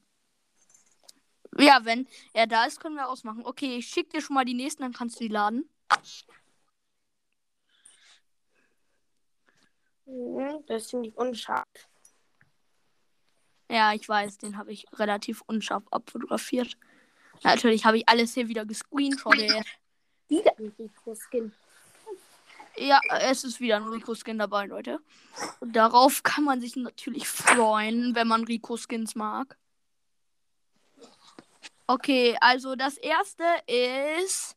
Ja, 1.58 1.80
wenn 1.86 2.08
er 2.34 2.46
da 2.46 2.66
ist, 2.66 2.80
können 2.80 2.96
wir 2.96 3.10
ausmachen. 3.10 3.44
Okay, 3.44 3.78
ich 3.78 3.88
schicke 3.88 4.10
dir 4.10 4.22
schon 4.22 4.36
mal 4.36 4.46
die 4.46 4.54
nächsten, 4.54 4.84
dann 4.84 4.94
kannst 4.94 5.16
du 5.20 5.24
die 5.24 5.30
laden. 5.30 5.68
Mhm, 10.06 10.64
Das 10.68 10.84
ist 10.84 10.90
ziemlich 10.90 11.18
unscharf. 11.18 11.66
Ja, 13.72 13.94
ich 13.94 14.08
weiß, 14.08 14.38
den 14.38 14.56
habe 14.56 14.72
ich 14.72 14.86
relativ 14.94 15.42
unscharf 15.48 15.84
abfotografiert. 15.90 16.78
Natürlich 17.44 17.86
habe 17.86 17.98
ich 17.98 18.08
alles 18.08 18.36
hier 18.36 18.48
wieder 18.48 18.66
gescreenshottet. 18.66 19.66
Wieder 20.28 20.58
ein 20.58 20.74
Rico-Skin. 20.78 21.54
Ja, 22.78 23.00
es 23.22 23.44
ist 23.44 23.60
wieder 23.60 23.78
ein 23.78 23.84
Rico-Skin 23.84 24.38
dabei, 24.38 24.66
Leute. 24.66 25.00
Und 25.60 25.76
darauf 25.76 26.24
kann 26.24 26.44
man 26.44 26.62
sich 26.62 26.76
natürlich 26.76 27.28
freuen, 27.28 28.14
wenn 28.16 28.28
man 28.28 28.44
Rico-Skins 28.44 29.16
mag. 29.16 29.58
Okay, 31.88 32.38
also 32.42 32.76
das 32.76 32.98
erste 32.98 33.44
ist 33.66 34.56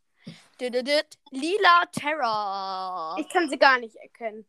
Lila 0.58 1.86
Terror. 1.92 3.16
Ich 3.18 3.28
kann 3.28 3.48
sie 3.48 3.58
gar 3.58 3.78
nicht 3.78 3.96
erkennen. 3.96 4.44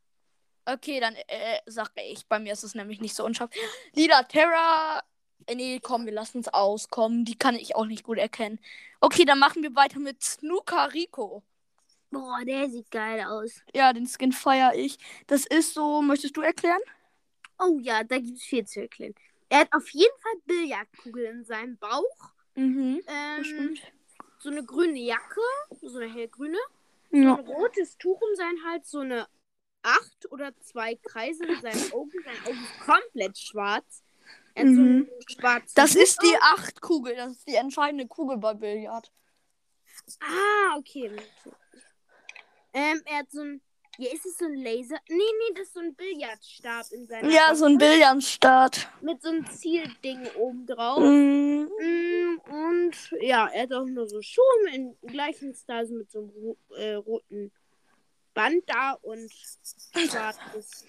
Okay, 0.65 0.99
dann 0.99 1.15
äh, 1.15 1.59
sag 1.65 1.91
ich. 1.95 2.25
Bei 2.27 2.39
mir 2.39 2.53
ist 2.53 2.63
es 2.63 2.75
nämlich 2.75 2.99
nicht 2.99 3.15
so 3.15 3.25
unscharf. 3.25 3.49
Lila 3.93 4.23
Terra. 4.23 4.99
Äh, 5.47 5.55
Nee, 5.55 5.79
komm, 5.81 6.05
wir 6.05 6.13
lassen 6.13 6.39
es 6.41 6.47
auskommen. 6.49 7.25
Die 7.25 7.37
kann 7.37 7.55
ich 7.55 7.75
auch 7.75 7.85
nicht 7.85 8.03
gut 8.03 8.17
erkennen. 8.17 8.59
Okay, 8.99 9.25
dann 9.25 9.39
machen 9.39 9.63
wir 9.63 9.75
weiter 9.75 9.99
mit 9.99 10.21
Snooker 10.23 10.93
Rico. 10.93 11.43
Boah, 12.12 12.44
der 12.46 12.70
sieht 12.70 12.91
geil 12.91 13.24
aus. 13.25 13.62
Ja, 13.74 13.94
den 13.94 14.06
Skin 14.08 14.32
feiere 14.32 14.75
ich. 14.75 14.98
Das 15.27 15.46
ist 15.46 15.74
so, 15.74 16.01
möchtest 16.01 16.36
du 16.38 16.41
erklären? 16.41 16.82
Oh 17.58 17.77
ja, 17.80 18.03
da 18.03 18.18
gibt 18.20 18.38
es 18.38 18.44
viel 18.44 18.65
zu 18.65 18.82
erklären. 18.82 19.15
Er 19.50 19.60
hat 19.60 19.74
auf 19.74 19.89
jeden 19.89 20.18
Fall 20.22 20.34
Billardkugeln 20.46 21.39
in 21.39 21.46
seinem 21.46 21.77
Bauch. 21.77 22.32
Mhm, 22.56 23.01
Ähm, 23.08 23.77
so 24.39 24.50
eine 24.50 24.63
grüne 24.63 25.00
Jacke, 25.00 25.41
so 25.82 25.98
eine 26.00 26.12
hellgrüne. 26.12 26.58
Ja. 27.12 27.36
Ein 27.36 27.46
rotes 27.46 27.98
Tuch 27.98 28.20
um 28.22 28.36
seinen 28.36 28.63
Hals, 28.65 28.89
so 28.89 29.00
eine 29.00 29.27
acht 29.84 30.32
oder 30.32 30.58
zwei 30.60 30.96
Kreise 30.96 31.46
in 31.46 31.62
seinen 31.62 31.91
Augen. 31.91 32.12
Sein 32.12 32.46
Auge 32.46 32.58
ist 32.58 32.80
komplett 32.86 33.38
schwarz. 33.38 34.03
Er 34.53 34.63
hat 34.63 34.74
so 34.74 34.82
Mhm. 34.82 35.10
einen 35.10 35.30
schwarzen 35.30 35.74
Das 35.75 35.96
Hut 35.96 36.01
ist 36.03 36.22
die 36.24 36.36
acht 36.41 36.82
Kugel. 36.82 37.15
Das 37.15 37.32
ist 37.34 37.48
die 37.48 37.56
entscheidende 37.56 38.08
Kugel 38.08 38.38
bei 38.38 38.53
Billard. 38.53 39.12
Ah, 40.22 40.77
okay. 40.77 41.12
Ähm, 42.73 43.01
er 43.05 43.17
hat 43.19 43.31
so 43.31 43.41
ein. 43.41 43.61
Hier 43.97 44.13
ist 44.13 44.25
es 44.25 44.37
so 44.37 44.45
ein 44.45 44.55
Laser. 44.55 44.97
Nee, 45.09 45.17
nee, 45.17 45.53
das 45.53 45.67
ist 45.67 45.73
so 45.73 45.81
ein 45.81 45.93
Billardstab 45.93 46.85
in 46.91 47.07
seiner 47.07 47.29
Ja, 47.29 47.47
Hand 47.47 47.57
so 47.57 47.65
ein 47.65 47.77
Billardstart. 47.77 48.89
Mit 49.01 49.21
so 49.21 49.29
einem 49.29 49.45
Zielding 49.51 50.27
oben 50.37 50.65
drauf. 50.65 50.99
Mhm. 50.99 51.69
Mm, 51.77 52.39
Und 52.49 52.93
ja, 53.19 53.47
er 53.49 53.63
hat 53.63 53.73
auch 53.73 53.85
nur 53.85 54.07
so 54.07 54.21
Schuhe 54.21 54.43
im 54.73 54.95
gleichen 55.05 55.53
Style, 55.53 55.85
so 55.85 55.93
mit 55.93 56.09
so 56.09 56.19
einem 56.19 56.81
äh, 56.81 56.93
roten 56.93 57.51
Band 58.33 58.63
da 58.67 58.93
und 59.01 59.29
schwarzes. 59.93 60.85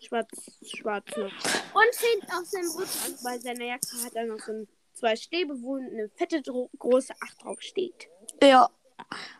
Schwarz, 0.00 0.30
schwarz 0.62 1.04
noch. 1.16 1.32
Und 1.74 1.94
hinten 1.98 2.32
auf 2.32 2.46
seinem 2.46 2.70
Rücken, 2.70 3.18
bei 3.22 3.38
seiner 3.38 3.66
Jacke, 3.66 4.02
hat 4.02 4.14
er 4.14 4.24
noch 4.24 4.40
so 4.40 4.52
ein, 4.52 4.68
zwei 4.94 5.14
Stäbe, 5.14 5.60
wo 5.60 5.76
eine 5.76 6.08
fette, 6.16 6.42
große 6.78 7.12
Acht 7.20 7.42
drauf 7.44 7.60
steht. 7.60 8.08
Ja. 8.42 8.70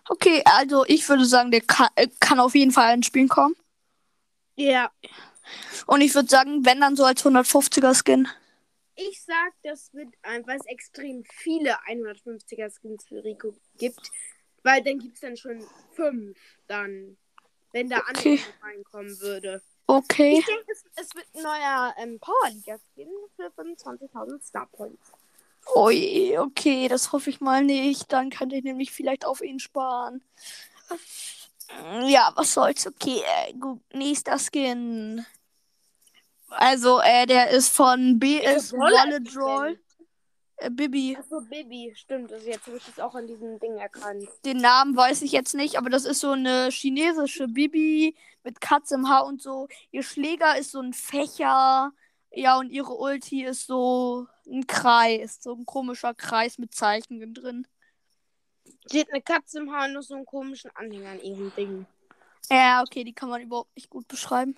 Okay, 0.09 0.43
also 0.45 0.85
ich 0.87 1.09
würde 1.09 1.25
sagen, 1.25 1.50
der 1.50 1.61
kann, 1.62 1.88
äh, 1.97 2.09
kann 2.21 2.40
auf 2.40 2.55
jeden 2.55 2.73
Fall 2.73 2.95
ins 2.95 3.07
Spiel 3.07 3.29
kommen. 3.29 3.55
Ja. 4.57 4.90
Und 5.87 6.00
ich 6.00 6.14
würde 6.14 6.29
sagen, 6.29 6.64
wenn 6.64 6.81
dann 6.81 6.97
so 6.97 7.05
als 7.05 7.25
150er 7.25 7.95
Skin. 7.95 8.29
ich 8.97 9.23
sag, 9.25 9.52
das 9.62 9.93
wird 9.95 10.14
ein, 10.23 10.47
weil 10.47 10.59
es 10.59 10.67
extrem 10.67 11.25
viele 11.25 11.76
150er 11.88 12.71
Skins 12.71 13.05
für 13.09 13.25
Rico 13.25 13.55
gibt. 13.79 14.11
Weil 14.62 14.83
dann 14.83 14.99
gibt 14.99 15.14
es 15.14 15.21
dann 15.21 15.37
schon 15.37 15.64
fünf, 15.93 16.38
dann, 16.67 17.17
wenn 17.73 17.88
da 17.88 17.99
Okay. 18.11 18.38
andere 18.38 18.55
reinkommen 18.62 19.21
würde. 19.21 19.62
Okay. 19.87 20.38
Ich 20.38 20.45
denke, 20.47 20.64
es, 20.71 20.85
es 20.97 21.14
wird 21.14 21.26
ein 21.35 21.43
neuer 21.43 21.95
ähm, 21.99 22.21
Powerliga-Skin 22.21 23.09
für 23.37 23.50
25.000 23.57 24.43
Star 24.43 24.67
Points. 24.67 25.12
Ui, 25.75 26.37
okay, 26.38 26.88
das 26.88 27.12
hoffe 27.12 27.31
ich 27.31 27.40
mal 27.40 27.64
nicht. 27.64 28.12
Dann 28.12 28.31
kann 28.31 28.50
ich 28.50 28.64
nämlich 28.64 28.90
vielleicht 28.90 29.25
auf 29.25 29.40
ihn 29.40 29.59
sparen. 29.59 30.23
Ja, 32.07 32.33
was 32.35 32.55
soll's. 32.55 32.87
Okay, 32.87 33.23
äh, 33.47 33.52
gut. 33.55 33.81
Nächster 33.93 34.38
Skin. 34.38 35.25
Also, 36.49 37.00
äh, 37.00 37.26
der 37.26 37.50
ist 37.50 37.69
von 37.69 38.19
BS 38.19 38.73
Wallet 38.73 39.35
Draw. 39.35 39.76
Äh, 40.57 40.71
Bibi. 40.71 41.17
Achso, 41.19 41.40
Bibi, 41.40 41.93
stimmt. 41.95 42.33
Also 42.33 42.47
jetzt 42.47 42.67
habe 42.67 42.76
ich 42.76 42.85
das 42.85 42.99
auch 42.99 43.14
an 43.14 43.26
diesem 43.26 43.59
Ding 43.59 43.76
erkannt. 43.76 44.29
Den 44.45 44.59
Namen 44.59 44.97
weiß 44.97 45.23
ich 45.23 45.33
jetzt 45.33 45.55
nicht, 45.55 45.79
aber 45.79 45.88
das 45.90 46.05
ist 46.05 46.21
so 46.21 46.33
eine 46.33 46.69
chinesische 46.71 47.49
Bibi 47.49 48.14
mit 48.45 48.61
Katze 48.61 48.97
im 48.97 49.09
Haar 49.09 49.26
und 49.26 49.40
so. 49.40 49.69
Ihr 49.90 50.02
Schläger 50.02 50.59
ist 50.59 50.73
so 50.73 50.81
ein 50.81 50.93
Fächer. 50.93 51.93
Ja, 52.32 52.58
und 52.58 52.70
ihre 52.70 52.94
Ulti 52.94 53.44
ist 53.44 53.66
so 53.66 54.26
ein 54.46 54.66
Kreis. 54.66 55.42
So 55.42 55.54
ein 55.54 55.66
komischer 55.66 56.14
Kreis 56.14 56.58
mit 56.58 56.75
Zeichen 56.75 57.34
drin. 57.34 57.66
Sie 58.87 59.00
hat 59.00 59.10
eine 59.10 59.22
Katze 59.22 59.58
im 59.58 59.72
Haar 59.72 59.87
und 59.87 59.94
noch 59.94 60.02
so 60.02 60.14
einen 60.14 60.26
komischen 60.26 60.70
Anhänger 60.75 61.10
an 61.10 61.20
ihrem 61.20 61.52
Ding. 61.54 61.87
Ja, 62.50 62.82
okay, 62.82 63.04
die 63.04 63.12
kann 63.12 63.28
man 63.28 63.42
überhaupt 63.42 63.75
nicht 63.76 63.90
gut 63.90 64.08
beschreiben. 64.08 64.56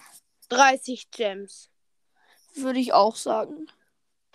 30 0.49 1.11
Gems. 1.11 1.71
Würde 2.55 2.79
ich 2.79 2.93
auch 2.93 3.17
sagen. 3.17 3.67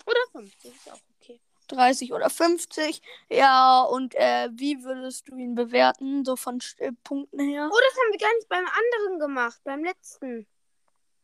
Oder 0.06 0.20
50, 0.32 0.76
ist 0.76 0.92
auch 0.92 1.00
okay. 1.20 1.40
30 1.68 2.14
oder 2.14 2.30
50. 2.30 3.02
Ja, 3.30 3.82
und 3.84 4.16
äh, 4.16 4.50
wie 4.52 4.84
würdest 4.84 5.28
du 5.28 5.36
ihn 5.36 5.56
bewerten? 5.56 6.26
So 6.26 6.36
von 6.36 6.60
äh, 6.78 6.92
Punkten 7.04 7.40
her? 7.40 7.70
Oh, 7.72 7.78
das 7.78 8.00
haben 8.00 8.12
wir 8.12 8.20
gar 8.20 8.36
nicht 8.36 8.50
beim 8.50 8.66
anderen 8.66 9.20
gemacht, 9.20 9.60
beim 9.64 9.84
letzten. 9.84 10.48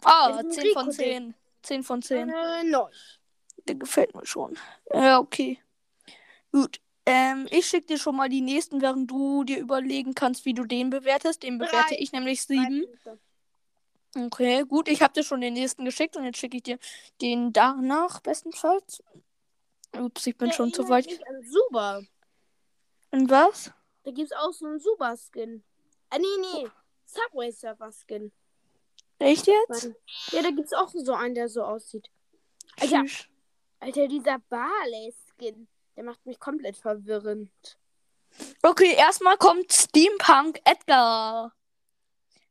Ah, 0.03 0.29
das 0.29 0.39
ist 0.39 0.45
ein 0.45 0.51
10 0.51 0.73
von 0.73 0.89
Rico-Ding. 0.89 1.33
10. 1.33 1.35
10 1.63 1.83
von 1.83 2.01
10. 2.01 2.29
Äh. 2.29 2.33
Der 3.67 3.75
gefällt 3.75 4.15
mir 4.15 4.25
schon. 4.25 4.57
Ja, 4.93 5.19
okay. 5.19 5.59
Gut. 6.51 6.79
Ähm, 7.05 7.47
ich 7.51 7.65
schicke 7.67 7.87
dir 7.87 7.97
schon 7.97 8.15
mal 8.15 8.29
die 8.29 8.41
nächsten, 8.41 8.81
während 8.81 9.11
du 9.11 9.43
dir 9.43 9.59
überlegen 9.59 10.13
kannst, 10.13 10.45
wie 10.45 10.53
du 10.53 10.65
den 10.65 10.89
bewertest. 10.89 11.43
Den 11.43 11.57
bewerte 11.57 11.95
Drei. 11.95 11.99
ich 11.99 12.11
nämlich 12.11 12.45
Drei 12.45 12.55
7. 12.55 12.85
Punkte. 12.85 13.19
Okay, 14.15 14.63
gut. 14.63 14.87
Ich 14.87 15.01
habe 15.01 15.13
dir 15.13 15.23
schon 15.23 15.41
den 15.41 15.53
nächsten 15.53 15.85
geschickt 15.85 16.15
und 16.15 16.23
jetzt 16.23 16.37
schicke 16.37 16.57
ich 16.57 16.63
dir 16.63 16.79
den 17.21 17.51
danach, 17.51 18.21
bestenfalls. 18.21 19.03
Ups, 19.97 20.27
ich 20.27 20.37
bin 20.37 20.49
Der 20.49 20.55
schon 20.55 20.71
zu 20.71 20.87
weit. 20.89 21.07
Super. 21.43 22.03
Und 23.11 23.29
was? 23.29 23.71
Da 24.03 24.11
gibt 24.11 24.31
es 24.31 24.37
auch 24.37 24.51
so 24.51 24.65
einen 24.65 24.79
Super-Skin. 24.79 25.63
Ah, 26.09 26.17
nee, 26.19 26.25
nee. 26.41 26.69
Subway 27.05 27.51
Surfer-Skin. 27.51 28.31
Echt 29.23 29.47
jetzt? 29.47 29.91
Ja, 30.31 30.41
da 30.41 30.49
gibt 30.49 30.65
es 30.65 30.73
auch 30.73 30.89
so 30.93 31.13
einen, 31.13 31.35
der 31.35 31.49
so 31.49 31.63
aussieht. 31.63 32.09
Alter, 32.79 33.03
Tschüss. 33.03 33.27
Alter 33.79 34.07
dieser 34.07 34.39
Barley-Skin. 34.49 35.67
Der 35.95 36.03
macht 36.03 36.25
mich 36.25 36.39
komplett 36.39 36.75
verwirrend. 36.77 37.51
Okay, 38.63 38.95
erstmal 38.95 39.37
kommt 39.37 39.71
Steampunk 39.71 40.59
Edgar. 40.65 41.53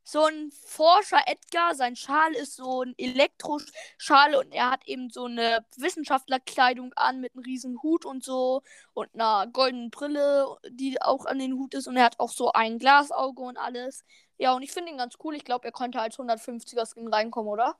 So 0.04 0.24
ein 0.24 0.50
Forscher 0.50 1.20
Edgar, 1.26 1.74
sein 1.76 1.94
Schal 1.94 2.32
ist 2.34 2.56
so 2.56 2.82
ein 2.82 2.94
Elektroschal 2.98 4.34
und 4.34 4.52
er 4.52 4.72
hat 4.72 4.86
eben 4.86 5.10
so 5.10 5.26
eine 5.26 5.64
Wissenschaftlerkleidung 5.76 6.92
an 6.94 7.20
mit 7.20 7.34
einem 7.34 7.44
riesen 7.44 7.80
Hut 7.82 8.04
und 8.04 8.24
so 8.24 8.62
und 8.94 9.14
einer 9.14 9.46
goldenen 9.46 9.90
Brille, 9.90 10.56
die 10.70 11.00
auch 11.00 11.24
an 11.24 11.38
den 11.38 11.54
Hut 11.54 11.74
ist 11.74 11.86
und 11.86 11.96
er 11.96 12.04
hat 12.04 12.18
auch 12.18 12.32
so 12.32 12.52
ein 12.52 12.78
Glasauge 12.78 13.42
und 13.42 13.56
alles. 13.58 14.04
Ja, 14.38 14.54
und 14.54 14.62
ich 14.62 14.72
finde 14.72 14.90
ihn 14.90 14.98
ganz 14.98 15.14
cool. 15.22 15.36
Ich 15.36 15.44
glaube, 15.44 15.66
er 15.66 15.72
konnte 15.72 16.00
als 16.00 16.18
150er 16.18 16.84
Skin 16.84 17.06
reinkommen, 17.06 17.52
oder? 17.52 17.76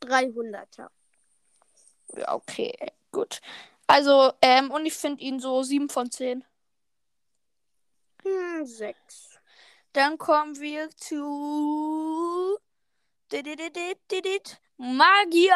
300er. 0.00 0.88
Ja, 2.16 2.34
okay, 2.34 2.74
gut. 3.12 3.40
Also, 3.86 4.32
ähm, 4.40 4.70
und 4.70 4.86
ich 4.86 4.94
finde 4.94 5.22
ihn 5.22 5.40
so 5.40 5.62
7 5.62 5.88
von 5.90 6.10
10. 6.10 6.44
Hm, 8.24 8.64
6. 8.64 9.29
Dann 9.92 10.18
kommen 10.18 10.58
wir 10.60 10.88
zu. 10.96 12.58
Magier. 14.76 15.50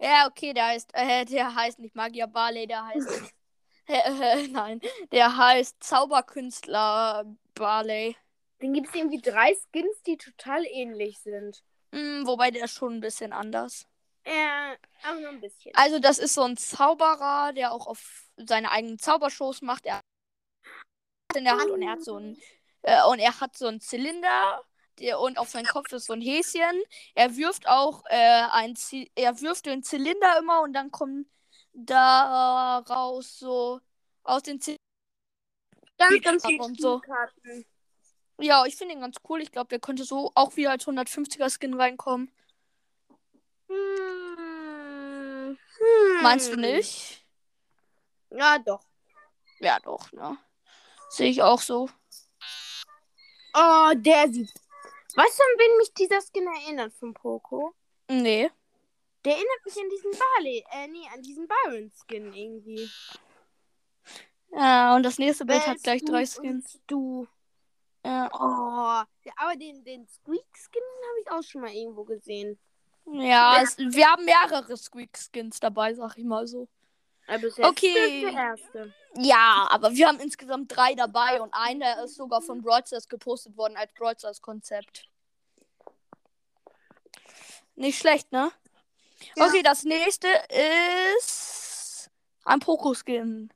Ja, 0.00 0.26
okay, 0.28 0.52
der 0.52 0.66
heißt, 0.66 0.90
äh, 0.94 1.24
der 1.24 1.54
heißt 1.54 1.78
nicht 1.78 1.94
Magier 1.94 2.26
Barley, 2.26 2.66
der 2.66 2.86
heißt, 2.86 3.08
äh, 3.86 4.42
äh, 4.42 4.48
nein, 4.48 4.80
der 5.10 5.36
heißt 5.36 5.82
Zauberkünstler 5.82 7.24
Barley. 7.54 8.16
Dann 8.60 8.72
gibt 8.72 8.88
es 8.88 8.94
irgendwie 8.94 9.20
drei 9.20 9.54
Skins, 9.54 10.02
die 10.06 10.16
total 10.16 10.64
ähnlich 10.66 11.18
sind. 11.20 11.62
Hm, 11.92 12.26
wobei 12.26 12.50
der 12.50 12.64
ist 12.64 12.74
schon 12.74 12.94
ein 12.94 13.00
bisschen 13.00 13.32
anders. 13.32 13.86
Äh, 14.24 14.76
aber 15.02 15.20
nur 15.20 15.30
ein 15.30 15.40
bisschen. 15.40 15.72
Also, 15.74 15.98
das 15.98 16.18
ist 16.18 16.34
so 16.34 16.42
ein 16.42 16.56
Zauberer, 16.56 17.52
der 17.52 17.72
auch 17.72 17.86
auf 17.86 18.26
seine 18.36 18.70
eigenen 18.70 18.98
Zaubershows 18.98 19.62
macht. 19.62 19.86
Er 19.86 20.00
in 21.36 21.44
der 21.44 21.56
Hand 21.56 21.70
und 21.70 21.82
er 21.82 21.90
hat 21.90 22.02
so 22.02 22.16
ein 22.16 22.38
äh, 22.82 23.04
und 23.04 23.18
er 23.18 23.40
hat 23.40 23.56
so 23.56 23.66
einen 23.66 23.80
Zylinder 23.80 24.62
der, 24.98 25.20
und 25.20 25.38
auf 25.38 25.50
seinem 25.50 25.66
Kopf 25.66 25.92
ist 25.92 26.06
so 26.06 26.12
ein 26.12 26.20
Häschen. 26.20 26.82
Er 27.14 27.36
wirft 27.36 27.68
auch 27.68 28.04
äh, 28.06 28.42
ein 28.50 28.76
Zy 28.76 29.10
er 29.14 29.40
wirft 29.40 29.66
den 29.66 29.82
Zylinder 29.82 30.38
immer 30.38 30.62
und 30.62 30.72
dann 30.72 30.90
kommen 30.90 31.30
da 31.72 32.78
raus 32.88 33.38
so 33.38 33.80
aus 34.22 34.42
den 34.42 34.60
Zylinder. 34.60 34.78
ganz, 35.98 36.42
ganz 36.42 36.44
und 36.46 36.80
so. 36.80 37.00
Karten. 37.00 37.66
Ja, 38.40 38.64
ich 38.66 38.76
finde 38.76 38.94
ihn 38.94 39.00
ganz 39.00 39.16
cool. 39.28 39.42
Ich 39.42 39.52
glaube, 39.52 39.68
der 39.68 39.80
könnte 39.80 40.04
so 40.04 40.30
auch 40.34 40.56
wieder 40.56 40.70
als 40.70 40.86
150er 40.86 41.50
Skin 41.50 41.74
reinkommen. 41.74 42.30
Hm. 43.68 44.38
Hm. 45.48 46.22
Meinst 46.22 46.52
du 46.52 46.56
nicht? 46.56 47.26
Ja, 48.30 48.58
doch. 48.58 48.84
Ja, 49.58 49.78
doch, 49.80 50.12
ne? 50.12 50.38
Sehe 51.08 51.30
ich 51.30 51.42
auch 51.42 51.60
so. 51.60 51.88
Oh, 53.54 53.92
der 53.94 54.32
sieht. 54.32 54.52
Weißt 55.14 55.38
du, 55.38 55.42
an 55.42 55.58
wen 55.58 55.76
mich 55.78 55.92
dieser 55.94 56.20
Skin 56.20 56.46
erinnert 56.46 56.92
von 56.94 57.14
Poco? 57.14 57.74
Nee. 58.08 58.50
Der 59.24 59.32
erinnert 59.32 59.64
mich 59.64 59.76
an 59.76 59.90
diesen 59.90 60.10
Barley, 60.12 60.64
äh, 60.70 60.86
nee, 60.88 61.08
an 61.12 61.22
diesen 61.22 61.48
Byron-Skin 61.48 62.32
irgendwie. 62.32 62.88
Ja, 64.52 64.94
und 64.94 65.02
das 65.02 65.18
nächste 65.18 65.44
Bild 65.44 65.60
hat 65.66 65.74
Best 65.74 65.84
gleich 65.84 66.04
drei 66.04 66.24
Skins. 66.24 66.78
Du. 66.86 67.26
Ja. 68.04 68.30
Oh, 68.32 69.04
aber 69.36 69.56
den, 69.56 69.84
den 69.84 70.06
Squeak-Skin 70.06 70.82
habe 71.08 71.20
ich 71.20 71.30
auch 71.30 71.42
schon 71.42 71.62
mal 71.62 71.72
irgendwo 71.72 72.04
gesehen. 72.04 72.58
Ja, 73.06 73.60
es, 73.62 73.76
wir 73.76 74.06
haben 74.06 74.24
mehrere 74.24 74.76
Squeak-Skins 74.76 75.60
dabei, 75.60 75.94
sag 75.94 76.16
ich 76.16 76.24
mal 76.24 76.46
so. 76.46 76.68
Jetzt 77.28 77.58
Okay. 77.58 78.34
Ja, 79.14 79.66
aber 79.70 79.92
wir 79.92 80.08
haben 80.08 80.20
insgesamt 80.20 80.74
drei 80.74 80.94
dabei 80.94 81.40
und 81.40 81.52
einer 81.52 82.04
ist 82.04 82.14
sogar 82.14 82.40
von 82.40 82.62
Brawl 82.62 82.86
Stars 82.86 83.08
gepostet 83.08 83.56
worden 83.56 83.76
als 83.76 83.92
Brawl 83.92 84.16
Stars 84.16 84.40
Konzept. 84.40 85.08
Nicht 87.74 87.98
schlecht, 87.98 88.32
ne? 88.32 88.50
Ja. 89.36 89.46
Okay, 89.46 89.62
das 89.62 89.84
nächste 89.84 90.28
ist 90.96 92.10
ein 92.44 92.60
Poco-Skin. 92.60 93.52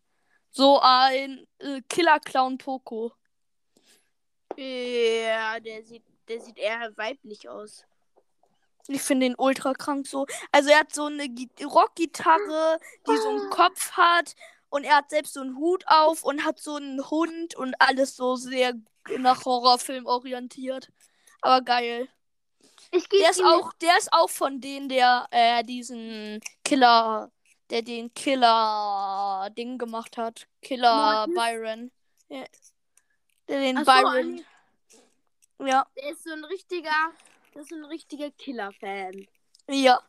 So 0.51 0.79
ein 0.81 1.47
äh, 1.59 1.81
Killer-Clown 1.89 2.59
Poco. 2.59 3.13
Ja, 4.57 5.59
der 5.61 5.83
sieht, 5.83 6.05
der 6.29 6.41
sieht 6.41 6.59
eher 6.59 6.95
weiblich 6.97 7.49
aus. 7.49 7.87
Ich 8.89 9.03
finde 9.03 9.27
ihn 9.27 9.35
ultra 9.39 9.75
krank 9.75 10.07
so. 10.07 10.27
Also 10.51 10.71
er 10.71 10.81
hat 10.81 10.95
so 10.95 11.07
eine 11.07 11.29
Gi- 11.29 11.51
Rockgitarre, 11.65 12.81
die 13.07 13.17
so 13.17 13.29
einen 13.29 13.51
Kopf 13.51 13.93
hat 13.93 14.35
und 14.71 14.85
er 14.85 14.97
hat 14.97 15.11
selbst 15.11 15.35
so 15.35 15.41
einen 15.41 15.57
Hut 15.57 15.85
auf 15.87 16.25
und 16.25 16.45
hat 16.45 16.59
so 16.61 16.77
einen 16.77 17.09
Hund 17.11 17.55
und 17.55 17.75
alles 17.79 18.17
so 18.17 18.37
sehr 18.37 18.75
nach 19.19 19.45
Horrorfilm 19.45 20.07
orientiert. 20.07 20.91
Aber 21.43 21.63
geil. 21.65 22.09
Ich 22.91 23.09
Der 23.09 23.31
ist 23.31 23.43
auch, 23.43 23.73
der 23.75 23.97
ist 23.99 24.13
auch 24.13 24.29
von 24.31 24.61
denen, 24.61 24.89
der 24.89 25.27
äh, 25.31 25.63
diesen 25.63 26.41
Killer, 26.65 27.31
der 27.71 27.83
den 27.83 28.13
Killer 28.15 29.49
Ding 29.57 29.79
gemacht 29.79 30.17
hat. 30.17 30.47
Killer 30.61 31.27
Mortis? 31.27 31.35
Byron. 31.35 31.91
Ja. 32.29 32.45
Der 33.49 33.61
den 33.61 33.79
Ach 33.79 33.85
so, 33.85 33.93
Byron. 33.93 34.45
Ja. 35.61 35.87
Der 35.97 36.11
ist 36.11 36.25
so 36.25 36.33
ein 36.33 36.45
richtiger, 36.45 37.13
das 37.55 37.67
ist 37.67 37.73
ein 37.73 37.85
richtiger 37.85 38.31
Killer-Fan. 38.31 39.27
Ja, 39.69 40.01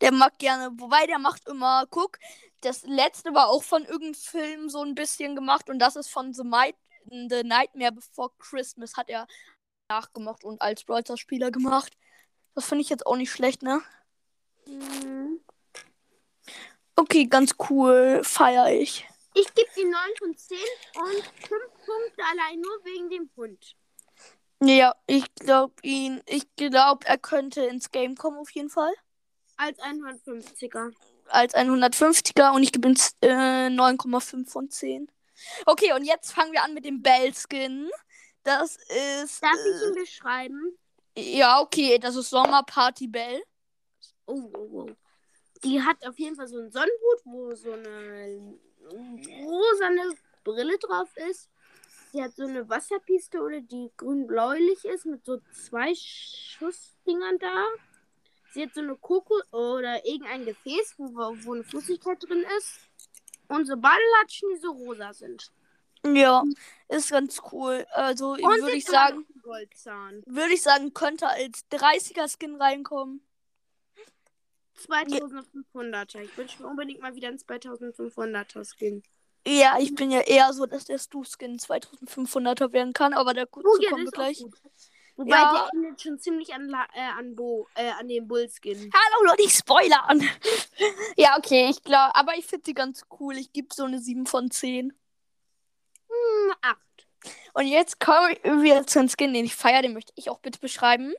der 0.00 0.12
mag 0.12 0.38
gerne. 0.38 0.70
Wobei 0.78 1.06
der 1.06 1.18
macht 1.18 1.48
immer, 1.48 1.86
guck, 1.90 2.18
das 2.60 2.82
letzte 2.84 3.34
war 3.34 3.48
auch 3.48 3.62
von 3.62 3.84
irgendeinem 3.84 4.14
Film 4.14 4.68
so 4.68 4.82
ein 4.82 4.94
bisschen 4.94 5.34
gemacht 5.34 5.70
und 5.70 5.78
das 5.78 5.96
ist 5.96 6.10
von 6.10 6.32
The, 6.32 6.44
Might, 6.44 6.76
The 7.06 7.42
Nightmare 7.42 7.92
Before 7.92 8.30
Christmas 8.38 8.96
hat 8.96 9.08
er 9.08 9.26
nachgemacht 9.88 10.44
und 10.44 10.60
als 10.60 10.84
Brawl 10.84 11.02
Stars 11.02 11.20
Spieler 11.20 11.50
gemacht. 11.50 11.96
Das 12.54 12.66
finde 12.66 12.82
ich 12.82 12.90
jetzt 12.90 13.06
auch 13.06 13.16
nicht 13.16 13.30
schlecht, 13.30 13.62
ne? 13.62 13.80
Mhm. 14.66 15.40
Okay, 16.96 17.26
ganz 17.26 17.54
cool. 17.70 18.20
Feier 18.22 18.70
ich. 18.70 19.06
Ich 19.34 19.54
gebe 19.54 19.68
ihm 19.80 19.90
9 19.90 20.00
von 20.18 20.36
10 20.36 20.58
und 20.96 21.22
5 21.22 21.48
Punkte 21.86 22.22
allein 22.30 22.60
nur 22.60 22.84
wegen 22.84 23.08
dem 23.08 23.30
Hund. 23.36 23.76
Ja, 24.62 24.94
ich 25.06 25.34
glaube 25.34 25.74
ihn. 25.82 26.22
Ich 26.26 26.54
glaube, 26.56 27.06
er 27.06 27.18
könnte 27.18 27.62
ins 27.62 27.90
Game 27.90 28.14
kommen 28.14 28.38
auf 28.38 28.50
jeden 28.50 28.68
Fall. 28.70 28.92
Als 29.56 29.78
150er. 29.78 30.92
Als 31.26 31.54
150er 31.54 32.54
und 32.54 32.62
ich 32.62 32.72
gebe 32.72 32.88
ihm 32.88 32.96
äh, 33.22 33.68
9,5 33.68 34.50
von 34.50 34.70
10. 34.70 35.10
Okay, 35.64 35.92
und 35.94 36.04
jetzt 36.04 36.32
fangen 36.32 36.52
wir 36.52 36.62
an 36.62 36.74
mit 36.74 36.84
dem 36.84 37.02
Bell-Skin. 37.02 37.90
Das 38.42 38.76
ist. 38.76 39.42
Darf 39.42 39.52
ich 39.54 39.82
äh, 39.82 39.88
ihn 39.88 39.94
beschreiben? 39.94 40.78
Ja, 41.16 41.60
okay, 41.60 41.98
das 41.98 42.16
ist 42.16 42.30
Sommerparty 42.30 43.08
Bell. 43.08 43.42
Oh, 44.26 44.50
oh, 44.56 44.68
oh. 44.72 44.90
Die 45.64 45.82
hat 45.82 46.06
auf 46.06 46.18
jeden 46.18 46.36
Fall 46.36 46.48
so 46.48 46.58
einen 46.58 46.70
Sonnenhut, 46.70 47.20
wo 47.24 47.54
so 47.54 47.72
eine 47.72 48.58
rosane 49.42 50.14
Brille 50.44 50.78
drauf 50.78 51.08
ist. 51.28 51.50
Sie 52.12 52.22
hat 52.22 52.32
so 52.34 52.44
eine 52.44 52.68
Wasserpistole, 52.68 53.62
die 53.62 53.90
grün-bläulich 53.96 54.84
ist, 54.84 55.06
mit 55.06 55.24
so 55.24 55.38
zwei 55.52 55.94
Schussdingern 55.94 57.38
da. 57.38 57.66
Sie 58.52 58.62
hat 58.62 58.74
so 58.74 58.80
eine 58.80 58.96
Koko 58.96 59.40
oder 59.52 60.04
irgendein 60.04 60.44
Gefäß, 60.44 60.94
wo, 60.98 61.14
wo 61.44 61.54
eine 61.54 61.62
Flüssigkeit 61.62 62.20
drin 62.22 62.44
ist. 62.58 62.80
Und 63.48 63.66
so 63.66 63.76
Badelatschen, 63.76 64.48
die 64.54 64.60
so 64.60 64.72
rosa 64.72 65.12
sind. 65.12 65.52
Ja, 66.04 66.42
ist 66.88 67.10
ganz 67.10 67.40
cool. 67.52 67.86
Also 67.90 68.36
würde 68.36 68.72
ich 68.72 68.86
sagen, 68.86 69.26
würde 69.44 70.54
ich 70.54 70.62
sagen, 70.62 70.94
könnte 70.94 71.28
als 71.28 71.64
30er-Skin 71.70 72.56
reinkommen. 72.56 73.22
2500er. 74.78 76.20
Ich 76.22 76.36
wünsche 76.36 76.62
mir 76.62 76.68
unbedingt 76.68 77.02
mal 77.02 77.14
wieder 77.14 77.28
einen 77.28 77.38
2500er 77.38 78.64
Skin. 78.64 79.02
Ja, 79.46 79.78
ich 79.78 79.94
bin 79.94 80.10
ja 80.10 80.20
eher 80.20 80.52
so, 80.52 80.66
dass 80.66 80.84
der 80.84 80.98
Stu-Skin 80.98 81.58
2500er 81.58 82.72
werden 82.72 82.92
kann, 82.92 83.14
aber 83.14 83.32
dazu 83.34 83.60
Oh 83.64 83.76
ja, 83.80 83.96
ist 83.96 84.12
gleich. 84.12 84.44
Wobei 85.16 85.36
Ja. 85.36 85.52
der 85.52 85.60
erinnert 85.62 86.00
schon 86.00 86.18
ziemlich 86.18 86.54
an, 86.54 86.68
La 86.68 86.86
äh, 86.94 87.00
an, 87.18 87.36
Bo 87.36 87.66
äh, 87.74 87.90
an 87.90 88.08
den 88.08 88.26
Bullskin. 88.26 88.90
Hallo 88.92 89.26
Leute, 89.30 89.42
ich 89.42 89.54
spoilern. 89.54 90.26
ja, 91.16 91.36
okay, 91.36 91.68
ich 91.70 91.82
glaube, 91.82 92.14
aber 92.14 92.36
ich 92.36 92.46
finde 92.46 92.64
sie 92.66 92.74
ganz 92.74 93.04
cool. 93.18 93.36
Ich 93.36 93.52
gebe 93.52 93.68
so 93.74 93.84
eine 93.84 93.98
7 93.98 94.26
von 94.26 94.50
10. 94.50 94.92
Hm, 96.08 96.54
8. 96.62 96.78
Und 97.52 97.66
jetzt 97.66 98.00
kommen 98.00 98.36
wir 98.62 98.86
zum 98.86 99.08
Skin, 99.08 99.34
den 99.34 99.44
ich 99.44 99.54
feiere, 99.54 99.82
den 99.82 99.92
möchte 99.92 100.12
ich 100.16 100.30
auch 100.30 100.38
bitte 100.38 100.58
beschreiben. 100.58 101.12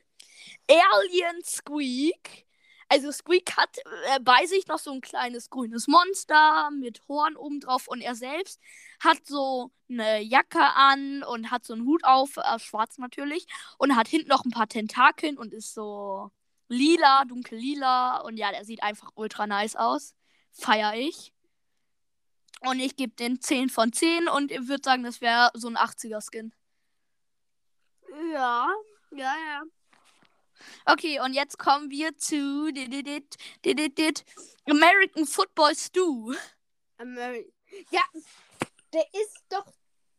Alien 0.67 1.43
Squeak. 1.43 2.45
Also 2.91 3.09
Squeak 3.09 3.55
hat 3.55 3.77
äh, 3.77 4.19
bei 4.19 4.45
sich 4.47 4.67
noch 4.67 4.77
so 4.77 4.91
ein 4.91 4.99
kleines 4.99 5.49
grünes 5.49 5.87
Monster 5.87 6.69
mit 6.71 7.01
Horn 7.07 7.37
oben 7.37 7.61
drauf 7.61 7.87
und 7.87 8.01
er 8.01 8.15
selbst 8.15 8.59
hat 8.99 9.25
so 9.25 9.71
eine 9.89 10.19
Jacke 10.19 10.59
an 10.59 11.23
und 11.23 11.51
hat 11.51 11.63
so 11.63 11.71
einen 11.71 11.85
Hut 11.85 12.03
auf, 12.03 12.35
äh, 12.35 12.59
schwarz 12.59 12.97
natürlich, 12.97 13.47
und 13.77 13.95
hat 13.95 14.09
hinten 14.09 14.27
noch 14.27 14.43
ein 14.43 14.51
paar 14.51 14.67
Tentakeln 14.67 15.37
und 15.37 15.53
ist 15.53 15.73
so 15.73 16.31
lila, 16.67 17.23
dunkel 17.23 17.59
lila 17.59 18.17
und 18.23 18.35
ja, 18.35 18.51
der 18.51 18.65
sieht 18.65 18.83
einfach 18.83 19.11
ultra 19.15 19.47
nice 19.47 19.77
aus. 19.77 20.13
Feier 20.51 20.93
ich. 20.93 21.31
Und 22.59 22.81
ich 22.81 22.97
gebe 22.97 23.13
den 23.15 23.39
10 23.39 23.69
von 23.69 23.93
10 23.93 24.27
und 24.27 24.51
ich 24.51 24.67
würde 24.67 24.83
sagen, 24.83 25.03
das 25.03 25.21
wäre 25.21 25.49
so 25.53 25.69
ein 25.69 25.77
80er-Skin. 25.77 26.53
Ja, 28.33 28.67
ja, 29.11 29.33
ja. 29.47 29.61
Okay, 30.85 31.19
und 31.19 31.33
jetzt 31.33 31.57
kommen 31.57 31.89
wir 31.89 32.17
zu 32.17 32.71
American 34.69 35.25
Football 35.25 35.75
Stew. 35.75 36.33
Ameri 36.97 37.51
ja, 37.89 38.01
der 38.93 39.05
ist 39.13 39.43
doch 39.49 39.65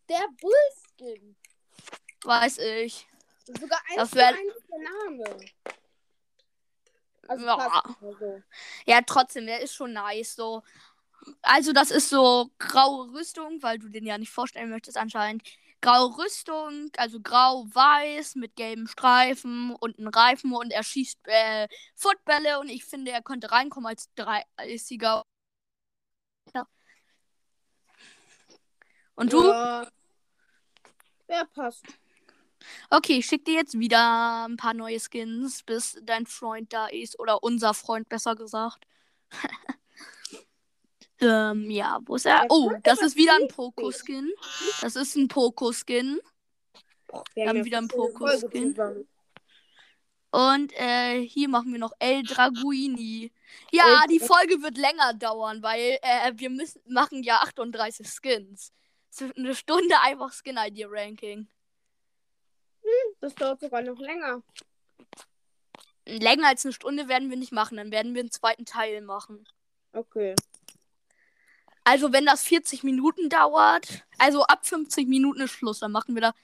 der 0.09 0.27
Bullskin. 0.41 1.37
Weiß 2.25 2.59
ich. 2.59 3.07
Sogar 3.47 3.81
eins 3.89 3.97
Das 3.97 4.15
wär- 4.15 4.29
eins 4.29 4.55
der 4.71 4.79
Name. 4.79 5.47
Also 7.29 7.45
Ja. 7.47 7.83
so. 8.01 8.43
Ja, 8.87 9.01
trotzdem, 9.03 9.47
der 9.47 9.61
ist 9.61 9.75
schon 9.75 9.93
nice. 9.93 10.35
So. 10.35 10.63
Also, 11.43 11.73
das 11.73 11.91
ist 11.91 12.09
so 12.09 12.51
graue 12.59 13.13
Rüstung, 13.13 13.63
weil 13.63 13.79
du 13.79 13.89
den 13.89 14.05
ja 14.07 14.19
nicht 14.19 14.31
vorstellen 14.33 14.71
möchtest 14.71 14.97
anscheinend. 14.97 15.43
Graue 15.83 16.17
Rüstung, 16.17 16.91
also 16.97 17.21
grau-weiß 17.21 18.37
mit 18.37 18.57
gelben 18.57 18.87
Streifen 18.87 19.75
und 19.75 19.99
einen 19.99 20.09
Reifen 20.09 20.53
und 20.55 20.71
er 20.71 20.85
schießt 20.85 21.19
äh, 21.25 21.69
Footbälle 21.97 22.61
und 22.61 22.69
ich 22.69 22.85
finde, 22.85 23.11
er 23.11 23.21
könnte 23.21 23.51
reinkommen 23.51 23.89
als 23.89 24.09
30er. 24.17 25.23
Ja. 26.55 26.67
Und 29.17 29.33
du? 29.33 29.45
Ja. 29.45 29.89
Wer 31.27 31.47
passt? 31.47 31.85
Okay, 32.91 33.19
ich 33.19 33.27
schick 33.27 33.45
dir 33.45 33.55
jetzt 33.55 33.79
wieder 33.79 34.47
ein 34.47 34.57
paar 34.57 34.75
neue 34.75 35.01
Skins, 35.01 35.63
bis 35.65 35.99
dein 36.05 36.27
Freund 36.27 36.73
da 36.73 36.87
ist. 36.87 37.19
Oder 37.19 37.43
unser 37.43 37.75
Freund, 37.75 38.09
besser 38.09 38.37
gesagt. 38.37 38.87
ähm, 41.23 41.71
ja, 41.71 42.01
wo 42.05 42.17
ist 42.17 42.27
er? 42.27 42.47
Oh, 42.49 42.73
das 42.83 43.01
ist 43.03 43.17
wieder 43.17 43.35
ein 43.37 43.49
Poco-Skin. 43.49 44.31
Das 44.81 44.97
ist 44.97 45.17
ein 45.17 45.29
Poco-Skin. 45.29 46.21
Wir 47.35 47.49
haben 47.49 47.65
wieder 47.65 47.79
einen 47.79 47.91
fast 47.91 48.01
eine 48.01 48.13
Pokus 48.13 48.41
Folge 48.41 48.49
Skin. 48.49 48.71
zusammen. 48.71 49.09
Und 50.31 50.73
äh, 50.81 51.21
hier 51.21 51.49
machen 51.49 51.73
wir 51.73 51.79
noch 51.79 51.93
El 51.99 52.23
Draguini. 52.23 53.31
Ja, 53.71 54.07
die 54.09 54.19
Folge 54.19 54.63
wird 54.63 54.79
länger 54.79 55.13
dauern, 55.13 55.63
weil 55.63 55.99
äh, 56.01 56.33
wir 56.37 56.49
müssen 56.49 56.81
machen 56.87 57.23
ja 57.23 57.37
38 57.43 58.09
Skins. 58.09 58.73
Eine 59.37 59.55
Stunde 59.55 59.95
einfach 60.01 60.33
Skin-ID-Ranking. 60.33 61.49
Das 63.21 63.35
dauert 63.35 63.61
sogar 63.61 63.83
noch 63.83 63.99
länger. 63.99 64.43
Länger 66.07 66.49
als 66.49 66.65
eine 66.65 66.73
Stunde 66.73 67.09
werden 67.09 67.29
wir 67.29 67.37
nicht 67.37 67.53
machen, 67.53 67.77
dann 67.77 67.91
werden 67.91 68.15
wir 68.15 68.21
einen 68.21 68.31
zweiten 68.31 68.65
Teil 68.65 69.03
machen. 69.03 69.47
Okay. 69.93 70.35
Also, 71.85 72.13
wenn 72.13 72.27
das 72.27 72.43
40 72.45 72.83
Minuten 72.85 73.29
dauert, 73.29 74.05
also 74.19 74.43
ab 74.45 74.67
50 74.67 75.09
Minuten 75.09 75.41
ist 75.41 75.53
Schluss, 75.53 75.81
dann 75.81 75.93
machen 75.93 76.15
wir 76.15 76.23
da. 76.23 76.35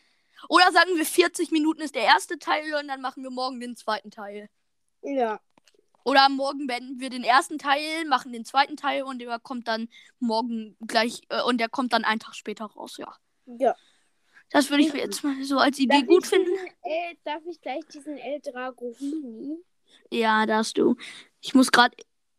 Oder 0.48 0.70
sagen 0.72 0.96
wir 0.96 1.04
40 1.04 1.50
Minuten 1.50 1.80
ist 1.80 1.94
der 1.94 2.04
erste 2.04 2.38
Teil 2.38 2.74
und 2.80 2.88
dann 2.88 3.00
machen 3.00 3.22
wir 3.22 3.30
morgen 3.30 3.60
den 3.60 3.76
zweiten 3.76 4.10
Teil. 4.10 4.48
Ja. 5.02 5.40
Oder 6.04 6.28
morgen 6.28 6.66
beenden 6.66 7.00
wir 7.00 7.10
den 7.10 7.24
ersten 7.24 7.58
Teil, 7.58 8.04
machen 8.06 8.32
den 8.32 8.44
zweiten 8.44 8.76
Teil 8.76 9.02
und 9.02 9.18
der 9.18 9.38
kommt 9.38 9.68
dann 9.68 9.88
morgen 10.20 10.76
gleich 10.86 11.22
äh, 11.28 11.42
und 11.42 11.58
der 11.58 11.68
kommt 11.68 11.92
dann 11.92 12.04
einen 12.04 12.20
Tag 12.20 12.34
später 12.34 12.64
raus, 12.66 12.96
ja. 12.96 13.14
Ja. 13.46 13.76
Das 14.50 14.70
würde 14.70 14.84
ich 14.84 14.92
jetzt 14.94 15.22
mal 15.22 15.42
so 15.44 15.58
als 15.58 15.78
Idee 15.78 15.98
Darf 16.00 16.06
gut 16.06 16.26
finden. 16.26 16.50
Diesen, 16.50 16.66
äh, 16.82 17.16
darf 17.24 17.42
ich 17.46 17.60
gleich 17.60 17.84
diesen 17.92 18.16
El 18.16 18.40
Dragovini? 18.40 19.58
Ja, 20.10 20.46
darfst 20.46 20.78
du. 20.78 20.96
Ich 21.40 21.54
muss 21.54 21.70
gerade. 21.70 21.94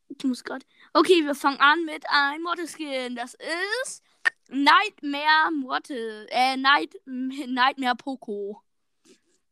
Ich 0.08 0.24
muss 0.24 0.44
gerade. 0.44 0.66
Okay, 0.94 1.24
wir 1.24 1.36
fangen 1.36 1.60
an 1.60 1.86
mit 1.86 2.04
einem 2.10 2.44
Mortis-Skin. 2.44 3.16
Das 3.16 3.36
ist 3.36 4.04
Nightmare 4.50 5.52
Mortis. 5.54 6.26
Äh, 6.30 6.58
Night, 6.58 6.96
Nightmare 7.06 7.96
Poco. 7.96 8.62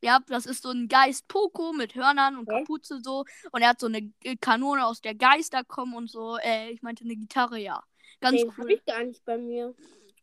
Ja, 0.02 0.19
das 0.28 0.45
ist 0.45 0.63
so 0.63 0.69
ein 0.69 0.88
Geist 0.88 1.28
Poco 1.28 1.73
mit 1.73 1.95
Hörnern 1.95 2.38
und? 2.38 2.47
Kapuze 2.47 3.02
so. 3.02 3.26
Und 3.52 3.62
er 3.62 3.69
hat 3.69 3.80
so 3.80 3.88
eine 3.88 4.12
äh, 4.23 4.36
Kanone, 4.36 4.86
aus 4.86 5.02
der 5.02 5.15
Geister 5.15 5.63
kommen 5.63 5.95
und 5.95 6.10
so. 6.10 6.38
Äh, 6.38 6.71
ich 6.71 6.82
meinte 6.82 7.04
eine 7.04 7.15
Gitarre, 7.15 7.60
ja. 7.60 7.84
Ganz 8.19 8.41
Den 8.41 8.54
cool. 8.58 8.71
ich 8.71 8.86
gar 8.86 9.04
nicht 9.04 9.23
bei 9.26 9.38
mir. 9.38 9.76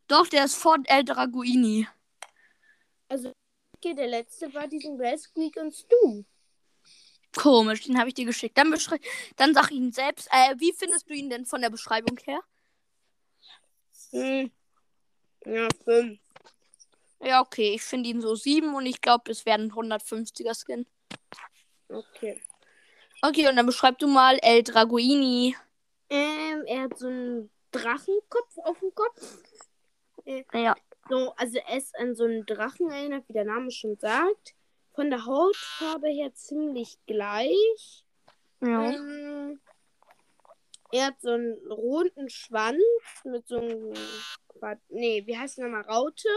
Doch, 0.08 0.26
der 0.28 0.44
ist 0.44 0.56
von 0.56 0.84
El 0.84 1.04
Draguini. 1.04 1.88
Also, 3.08 3.32
okay, 3.76 3.94
der 3.94 4.08
letzte 4.08 4.52
war 4.54 4.66
diesen 4.66 4.96
Bell 4.96 5.18
Squeak 5.18 5.56
und 5.56 5.74
Stu. 5.74 6.24
Komisch, 7.36 7.82
den 7.82 7.98
habe 7.98 8.08
ich 8.08 8.14
dir 8.14 8.24
geschickt. 8.24 8.56
Dann, 8.56 8.74
dann 9.36 9.54
sag 9.54 9.70
ich 9.70 9.76
ihn 9.76 9.92
selbst. 9.92 10.28
Äh, 10.30 10.54
wie 10.58 10.72
findest 10.72 11.08
du 11.08 11.14
ihn 11.14 11.30
denn 11.30 11.46
von 11.46 11.60
der 11.60 11.70
Beschreibung 11.70 12.18
her? 12.24 12.40
Hm. 14.10 14.50
Ja, 15.44 15.68
fünf. 15.84 16.18
Ja, 17.20 17.40
okay, 17.40 17.74
ich 17.74 17.82
finde 17.82 18.10
ihn 18.10 18.20
so 18.20 18.34
7 18.34 18.74
und 18.74 18.86
ich 18.86 19.00
glaube, 19.00 19.30
es 19.30 19.46
werden 19.46 19.72
150er 19.72 20.54
Skin. 20.54 20.86
Okay. 21.88 22.40
Okay, 23.22 23.48
und 23.48 23.56
dann 23.56 23.66
beschreib 23.66 23.98
du 23.98 24.06
mal 24.06 24.38
El 24.42 24.62
Dragoini. 24.62 25.56
Ähm, 26.10 26.64
er 26.66 26.82
hat 26.82 26.98
so 26.98 27.06
einen 27.06 27.50
Drachenkopf 27.70 28.58
auf 28.58 28.78
dem 28.78 28.94
Kopf. 28.94 29.38
Ja. 30.52 30.74
So, 31.08 31.34
also 31.36 31.58
er 31.58 31.76
ist 31.76 31.96
an 31.98 32.14
so 32.14 32.24
einen 32.24 32.46
Drachen 32.46 32.90
erinnert, 32.90 33.28
wie 33.28 33.32
der 33.32 33.44
Name 33.44 33.70
schon 33.70 33.96
sagt. 33.96 34.54
Von 34.94 35.10
der 35.10 35.26
Hautfarbe 35.26 36.08
her 36.08 36.32
ziemlich 36.34 36.98
gleich. 37.06 38.04
ja. 38.60 38.90
Ähm, 38.90 39.60
er 40.92 41.06
hat 41.06 41.20
so 41.20 41.30
einen 41.32 41.56
roten 41.72 42.28
Schwanz 42.28 42.80
mit 43.24 43.48
so 43.48 43.58
einem. 43.58 43.92
Nee, 44.88 45.26
wie 45.26 45.36
heißt 45.36 45.58
der 45.58 45.66
nochmal? 45.66 45.82
Raute. 45.82 46.28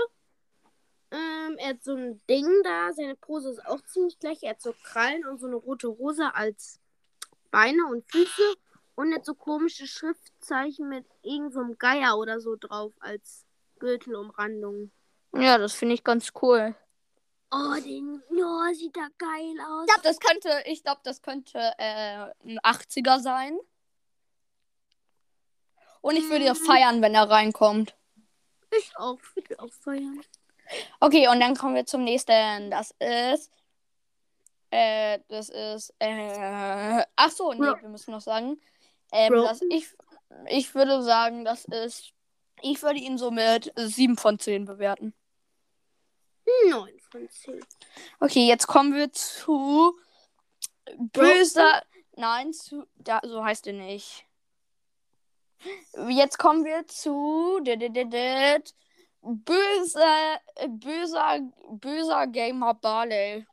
Ähm, 1.11 1.57
er 1.57 1.69
hat 1.69 1.83
so 1.83 1.93
ein 1.93 2.19
Ding 2.27 2.47
da. 2.63 2.91
Seine 2.91 3.15
Pose 3.15 3.51
ist 3.51 3.65
auch 3.67 3.81
ziemlich 3.85 4.17
gleich. 4.17 4.41
Er 4.41 4.51
hat 4.51 4.61
so 4.61 4.73
Krallen 4.83 5.25
und 5.27 5.39
so 5.39 5.45
eine 5.45 5.57
rote 5.57 5.89
Hose 5.89 6.33
als 6.33 6.79
Beine 7.51 7.85
und 7.85 8.09
Füße. 8.11 8.55
Und 8.95 9.11
er 9.11 9.19
hat 9.19 9.25
so 9.25 9.35
komische 9.35 9.85
Schrift, 9.85 10.19
Schriftzeichen 10.39 10.89
mit 10.89 11.05
irgendeinem 11.21 11.69
so 11.69 11.75
Geier 11.77 12.17
oder 12.17 12.39
so 12.39 12.55
drauf 12.55 12.93
als 12.99 13.45
Gürtelumrandung. 13.79 14.91
Ja, 15.33 15.59
das 15.59 15.73
finde 15.73 15.93
ich 15.93 16.03
ganz 16.03 16.33
cool. 16.41 16.75
Oh, 17.49 17.75
den, 17.83 18.21
oh, 18.29 18.73
sieht 18.73 18.95
da 18.95 19.07
geil 19.17 19.55
aus. 19.65 19.85
Ich 19.87 19.93
glaube, 19.93 20.01
das 20.03 20.19
könnte, 20.19 20.63
ich 20.65 20.83
glaube, 20.83 21.01
das 21.03 21.21
könnte 21.21 21.59
äh, 21.77 22.25
ein 22.43 22.59
80er 22.59 23.19
sein. 23.19 23.57
Und 26.01 26.15
ich 26.15 26.29
würde 26.29 26.49
Mhm. 26.53 26.55
feiern, 26.55 27.01
wenn 27.01 27.15
er 27.15 27.29
reinkommt. 27.29 27.95
Ich 28.77 28.91
auch, 28.97 29.17
würde 29.35 29.59
auch 29.59 29.71
feiern. 29.71 30.21
Okay, 30.99 31.27
und 31.29 31.39
dann 31.39 31.55
kommen 31.55 31.75
wir 31.75 31.85
zum 31.85 32.03
nächsten. 32.03 32.69
Das 32.69 32.91
ist. 32.99 33.49
Äh, 34.69 35.19
das 35.29 35.47
ist. 35.49 35.93
Äh, 35.99 37.05
ach 37.15 37.31
so, 37.31 37.53
nee, 37.53 37.59
Bro. 37.59 37.81
wir 37.81 37.89
müssen 37.89 38.11
noch 38.11 38.21
sagen. 38.21 38.59
Ähm, 39.13 39.31
Bro. 39.33 39.43
das, 39.43 39.61
ich, 39.69 39.87
ich 40.47 40.75
würde 40.75 41.01
sagen, 41.03 41.45
das 41.45 41.63
ist. 41.65 42.11
Ich 42.61 42.81
würde 42.83 42.99
ihn 42.99 43.17
so 43.17 43.31
mit 43.31 43.71
7 43.77 44.17
von 44.17 44.37
10 44.39 44.65
bewerten. 44.65 45.13
9 46.69 46.99
von 46.99 47.29
10. 47.29 47.65
Okay, 48.19 48.47
jetzt 48.47 48.67
kommen 48.67 48.93
wir 48.93 49.11
zu. 49.11 49.97
Böser. 50.97 51.83
Nein, 52.15 52.53
zu. 52.53 52.85
Da, 52.95 53.19
so 53.23 53.43
heißt 53.43 53.67
er 53.67 53.73
nicht. 53.73 54.25
Jetzt 56.09 56.37
kommen 56.37 56.63
wir 56.63 56.87
zu. 56.87 57.59
Böser. 59.21 60.41
Böser. 60.67 61.39
Böser 61.69 62.27
Gamer 62.27 62.73
Barley. 62.75 63.45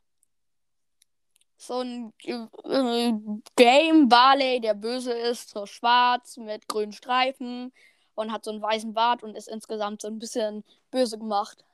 So 1.57 1.79
ein 1.81 2.13
äh, 2.23 3.13
Game 3.55 4.09
Barley, 4.09 4.59
der 4.59 4.73
böse 4.73 5.13
ist, 5.13 5.49
so 5.49 5.65
schwarz 5.65 6.37
mit 6.37 6.67
grünen 6.67 6.91
Streifen 6.91 7.71
und 8.13 8.31
hat 8.31 8.43
so 8.43 8.51
einen 8.51 8.61
weißen 8.61 8.93
Bart 8.93 9.23
und 9.23 9.35
ist 9.35 9.47
insgesamt 9.47 10.01
so 10.01 10.07
ein 10.07 10.19
bisschen 10.19 10.63
böse 10.91 11.17
gemacht. 11.17 11.65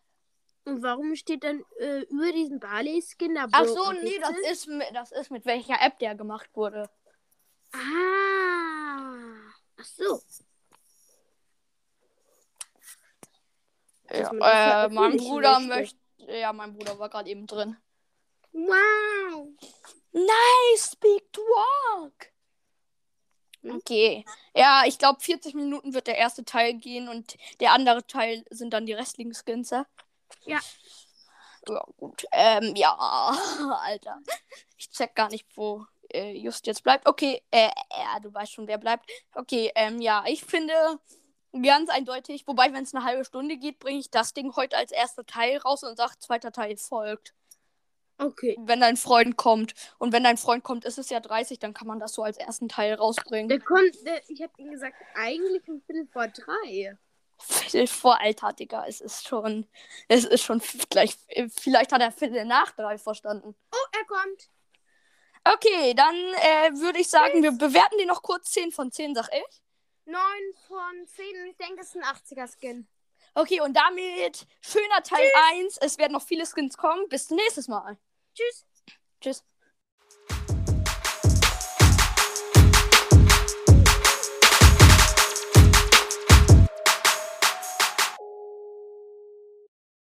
Und 0.64 0.84
warum 0.84 1.16
steht 1.16 1.44
dann 1.44 1.64
äh, 1.80 2.02
über 2.02 2.32
diesem 2.32 2.60
Barley-Skin 2.60 3.36
da 3.36 3.48
Ach 3.52 3.66
so, 3.66 3.92
nee, 3.94 4.20
das 4.20 4.38
ist, 4.52 4.68
mit, 4.68 4.88
das 4.94 5.12
ist 5.12 5.32
mit 5.32 5.46
welcher 5.46 5.82
App 5.82 5.98
der 6.00 6.16
gemacht 6.16 6.50
wurde. 6.54 6.90
Ah. 7.72 9.52
Ach 9.78 9.86
so. 9.86 10.22
Ja 14.12 14.86
äh, 14.86 14.90
mein 14.90 15.18
Bruder 15.18 15.60
möchte. 15.60 15.96
möchte. 16.18 16.38
Ja, 16.38 16.54
mein 16.54 16.74
Bruder 16.74 17.00
war 17.00 17.10
gerade 17.10 17.30
eben 17.30 17.48
drin. 17.48 17.78
Wow. 18.52 19.48
Nice, 20.12 20.96
Big 20.98 21.24
Walk. 21.38 22.32
Okay. 23.64 24.26
Ja, 24.56 24.84
ich 24.86 24.98
glaube, 24.98 25.22
40 25.22 25.54
Minuten 25.54 25.94
wird 25.94 26.08
der 26.08 26.18
erste 26.18 26.44
Teil 26.44 26.74
gehen 26.74 27.08
und 27.08 27.38
der 27.60 27.72
andere 27.72 28.06
Teil 28.06 28.44
sind 28.50 28.74
dann 28.74 28.86
die 28.86 28.94
restlichen 28.94 29.34
Skins. 29.34 29.74
Ja, 30.46 30.60
Ja. 31.68 31.84
Gut. 31.98 32.26
Ähm, 32.32 32.74
ja, 32.76 32.96
Alter. 33.82 34.20
Ich 34.78 34.90
check 34.90 35.16
gar 35.16 35.30
nicht, 35.30 35.46
wo 35.56 35.86
äh, 36.14 36.32
Just 36.38 36.66
jetzt 36.68 36.84
bleibt. 36.84 37.08
Okay, 37.08 37.42
äh, 37.52 37.70
ja, 37.92 38.20
du 38.20 38.34
weißt 38.34 38.54
schon, 38.54 38.68
wer 38.68 38.78
bleibt. 38.78 39.10
Okay, 39.36 39.72
ähm, 39.76 40.02
ja, 40.02 40.24
ich 40.28 40.44
finde 40.44 40.74
ganz 41.62 41.90
eindeutig, 41.90 42.48
wobei, 42.48 42.74
wenn 42.74 42.84
es 42.84 42.96
eine 42.96 43.04
halbe 43.06 43.26
Stunde 43.26 43.58
geht, 43.58 43.80
bringe 43.80 44.00
ich 44.00 44.10
das 44.10 44.34
Ding 44.34 44.56
heute 44.56 44.78
als 44.78 44.92
erster 44.92 45.26
Teil 45.26 45.58
raus 45.58 45.84
und 45.84 45.98
sage, 45.98 46.18
zweiter 46.20 46.52
Teil 46.52 46.78
folgt. 46.78 47.34
Okay. 48.18 48.56
Wenn 48.60 48.80
dein 48.80 48.98
Freund 48.98 49.36
kommt. 49.36 49.74
Und 49.98 50.14
wenn 50.14 50.24
dein 50.24 50.38
Freund 50.38 50.64
kommt, 50.64 50.86
ist 50.86 51.00
es 51.00 51.10
ja 51.10 51.20
30, 51.20 51.58
dann 51.58 51.74
kann 51.74 51.88
man 51.88 52.00
das 52.00 52.14
so 52.14 52.24
als 52.24 52.38
ersten 52.38 52.70
Teil 52.70 52.94
rausbringen. 52.94 53.50
Der 53.50 53.60
kommt, 53.60 53.96
der, 54.06 54.22
ich 54.30 54.42
habe 54.44 54.54
ihm 54.58 54.72
gesagt, 54.72 54.96
eigentlich 55.16 55.68
um 55.68 55.82
Viertel 55.82 56.08
vor 56.08 56.28
drei. 56.28 56.98
Viertel 57.42 57.88
vor 57.88 58.20
Alter, 58.20 58.54
Digga. 58.54 58.86
Es 58.88 59.02
ist 59.02 59.28
schon. 59.28 59.68
Es 60.08 60.26
ist 60.26 60.44
schon 60.44 60.62
gleich. 60.90 61.18
Vielleicht 61.60 61.92
hat 61.92 62.02
er 62.02 62.12
Viertel 62.12 62.46
nach 62.46 62.72
drei 62.72 62.98
verstanden. 62.98 63.56
Oh, 63.72 63.98
er 63.98 64.06
kommt. 64.06 64.50
Okay, 65.44 65.94
dann 65.96 66.16
äh, 66.16 66.72
würde 66.80 67.00
ich 67.00 67.10
sagen, 67.10 67.42
wir 67.42 67.52
bewerten 67.52 67.98
die 68.00 68.06
noch 68.06 68.22
kurz 68.22 68.52
10 68.52 68.72
von 68.72 68.92
10, 68.92 69.16
sag 69.16 69.30
ich. 69.34 69.62
9 70.06 70.22
von 70.68 71.08
10 71.08 71.42
und 71.42 71.48
ich 71.48 71.58
denke, 71.58 71.82
es 71.82 71.96
ist 71.96 71.96
ein 71.96 72.04
80er-Skin. 72.04 72.88
Okay, 73.34 73.62
und 73.62 73.74
damit 73.74 74.46
schöner 74.62 75.02
Teil 75.04 75.32
1. 75.54 75.78
Es 75.78 75.98
werden 75.98 76.14
noch 76.14 76.22
viele 76.22 76.46
Skins 76.46 76.78
kommen. 76.78 77.08
Bis 77.10 77.28
zum 77.28 77.38
nächsten 77.38 77.72
Mal. 77.72 77.98
Tschüss. 78.36 78.66
Tschüss. 79.22 79.44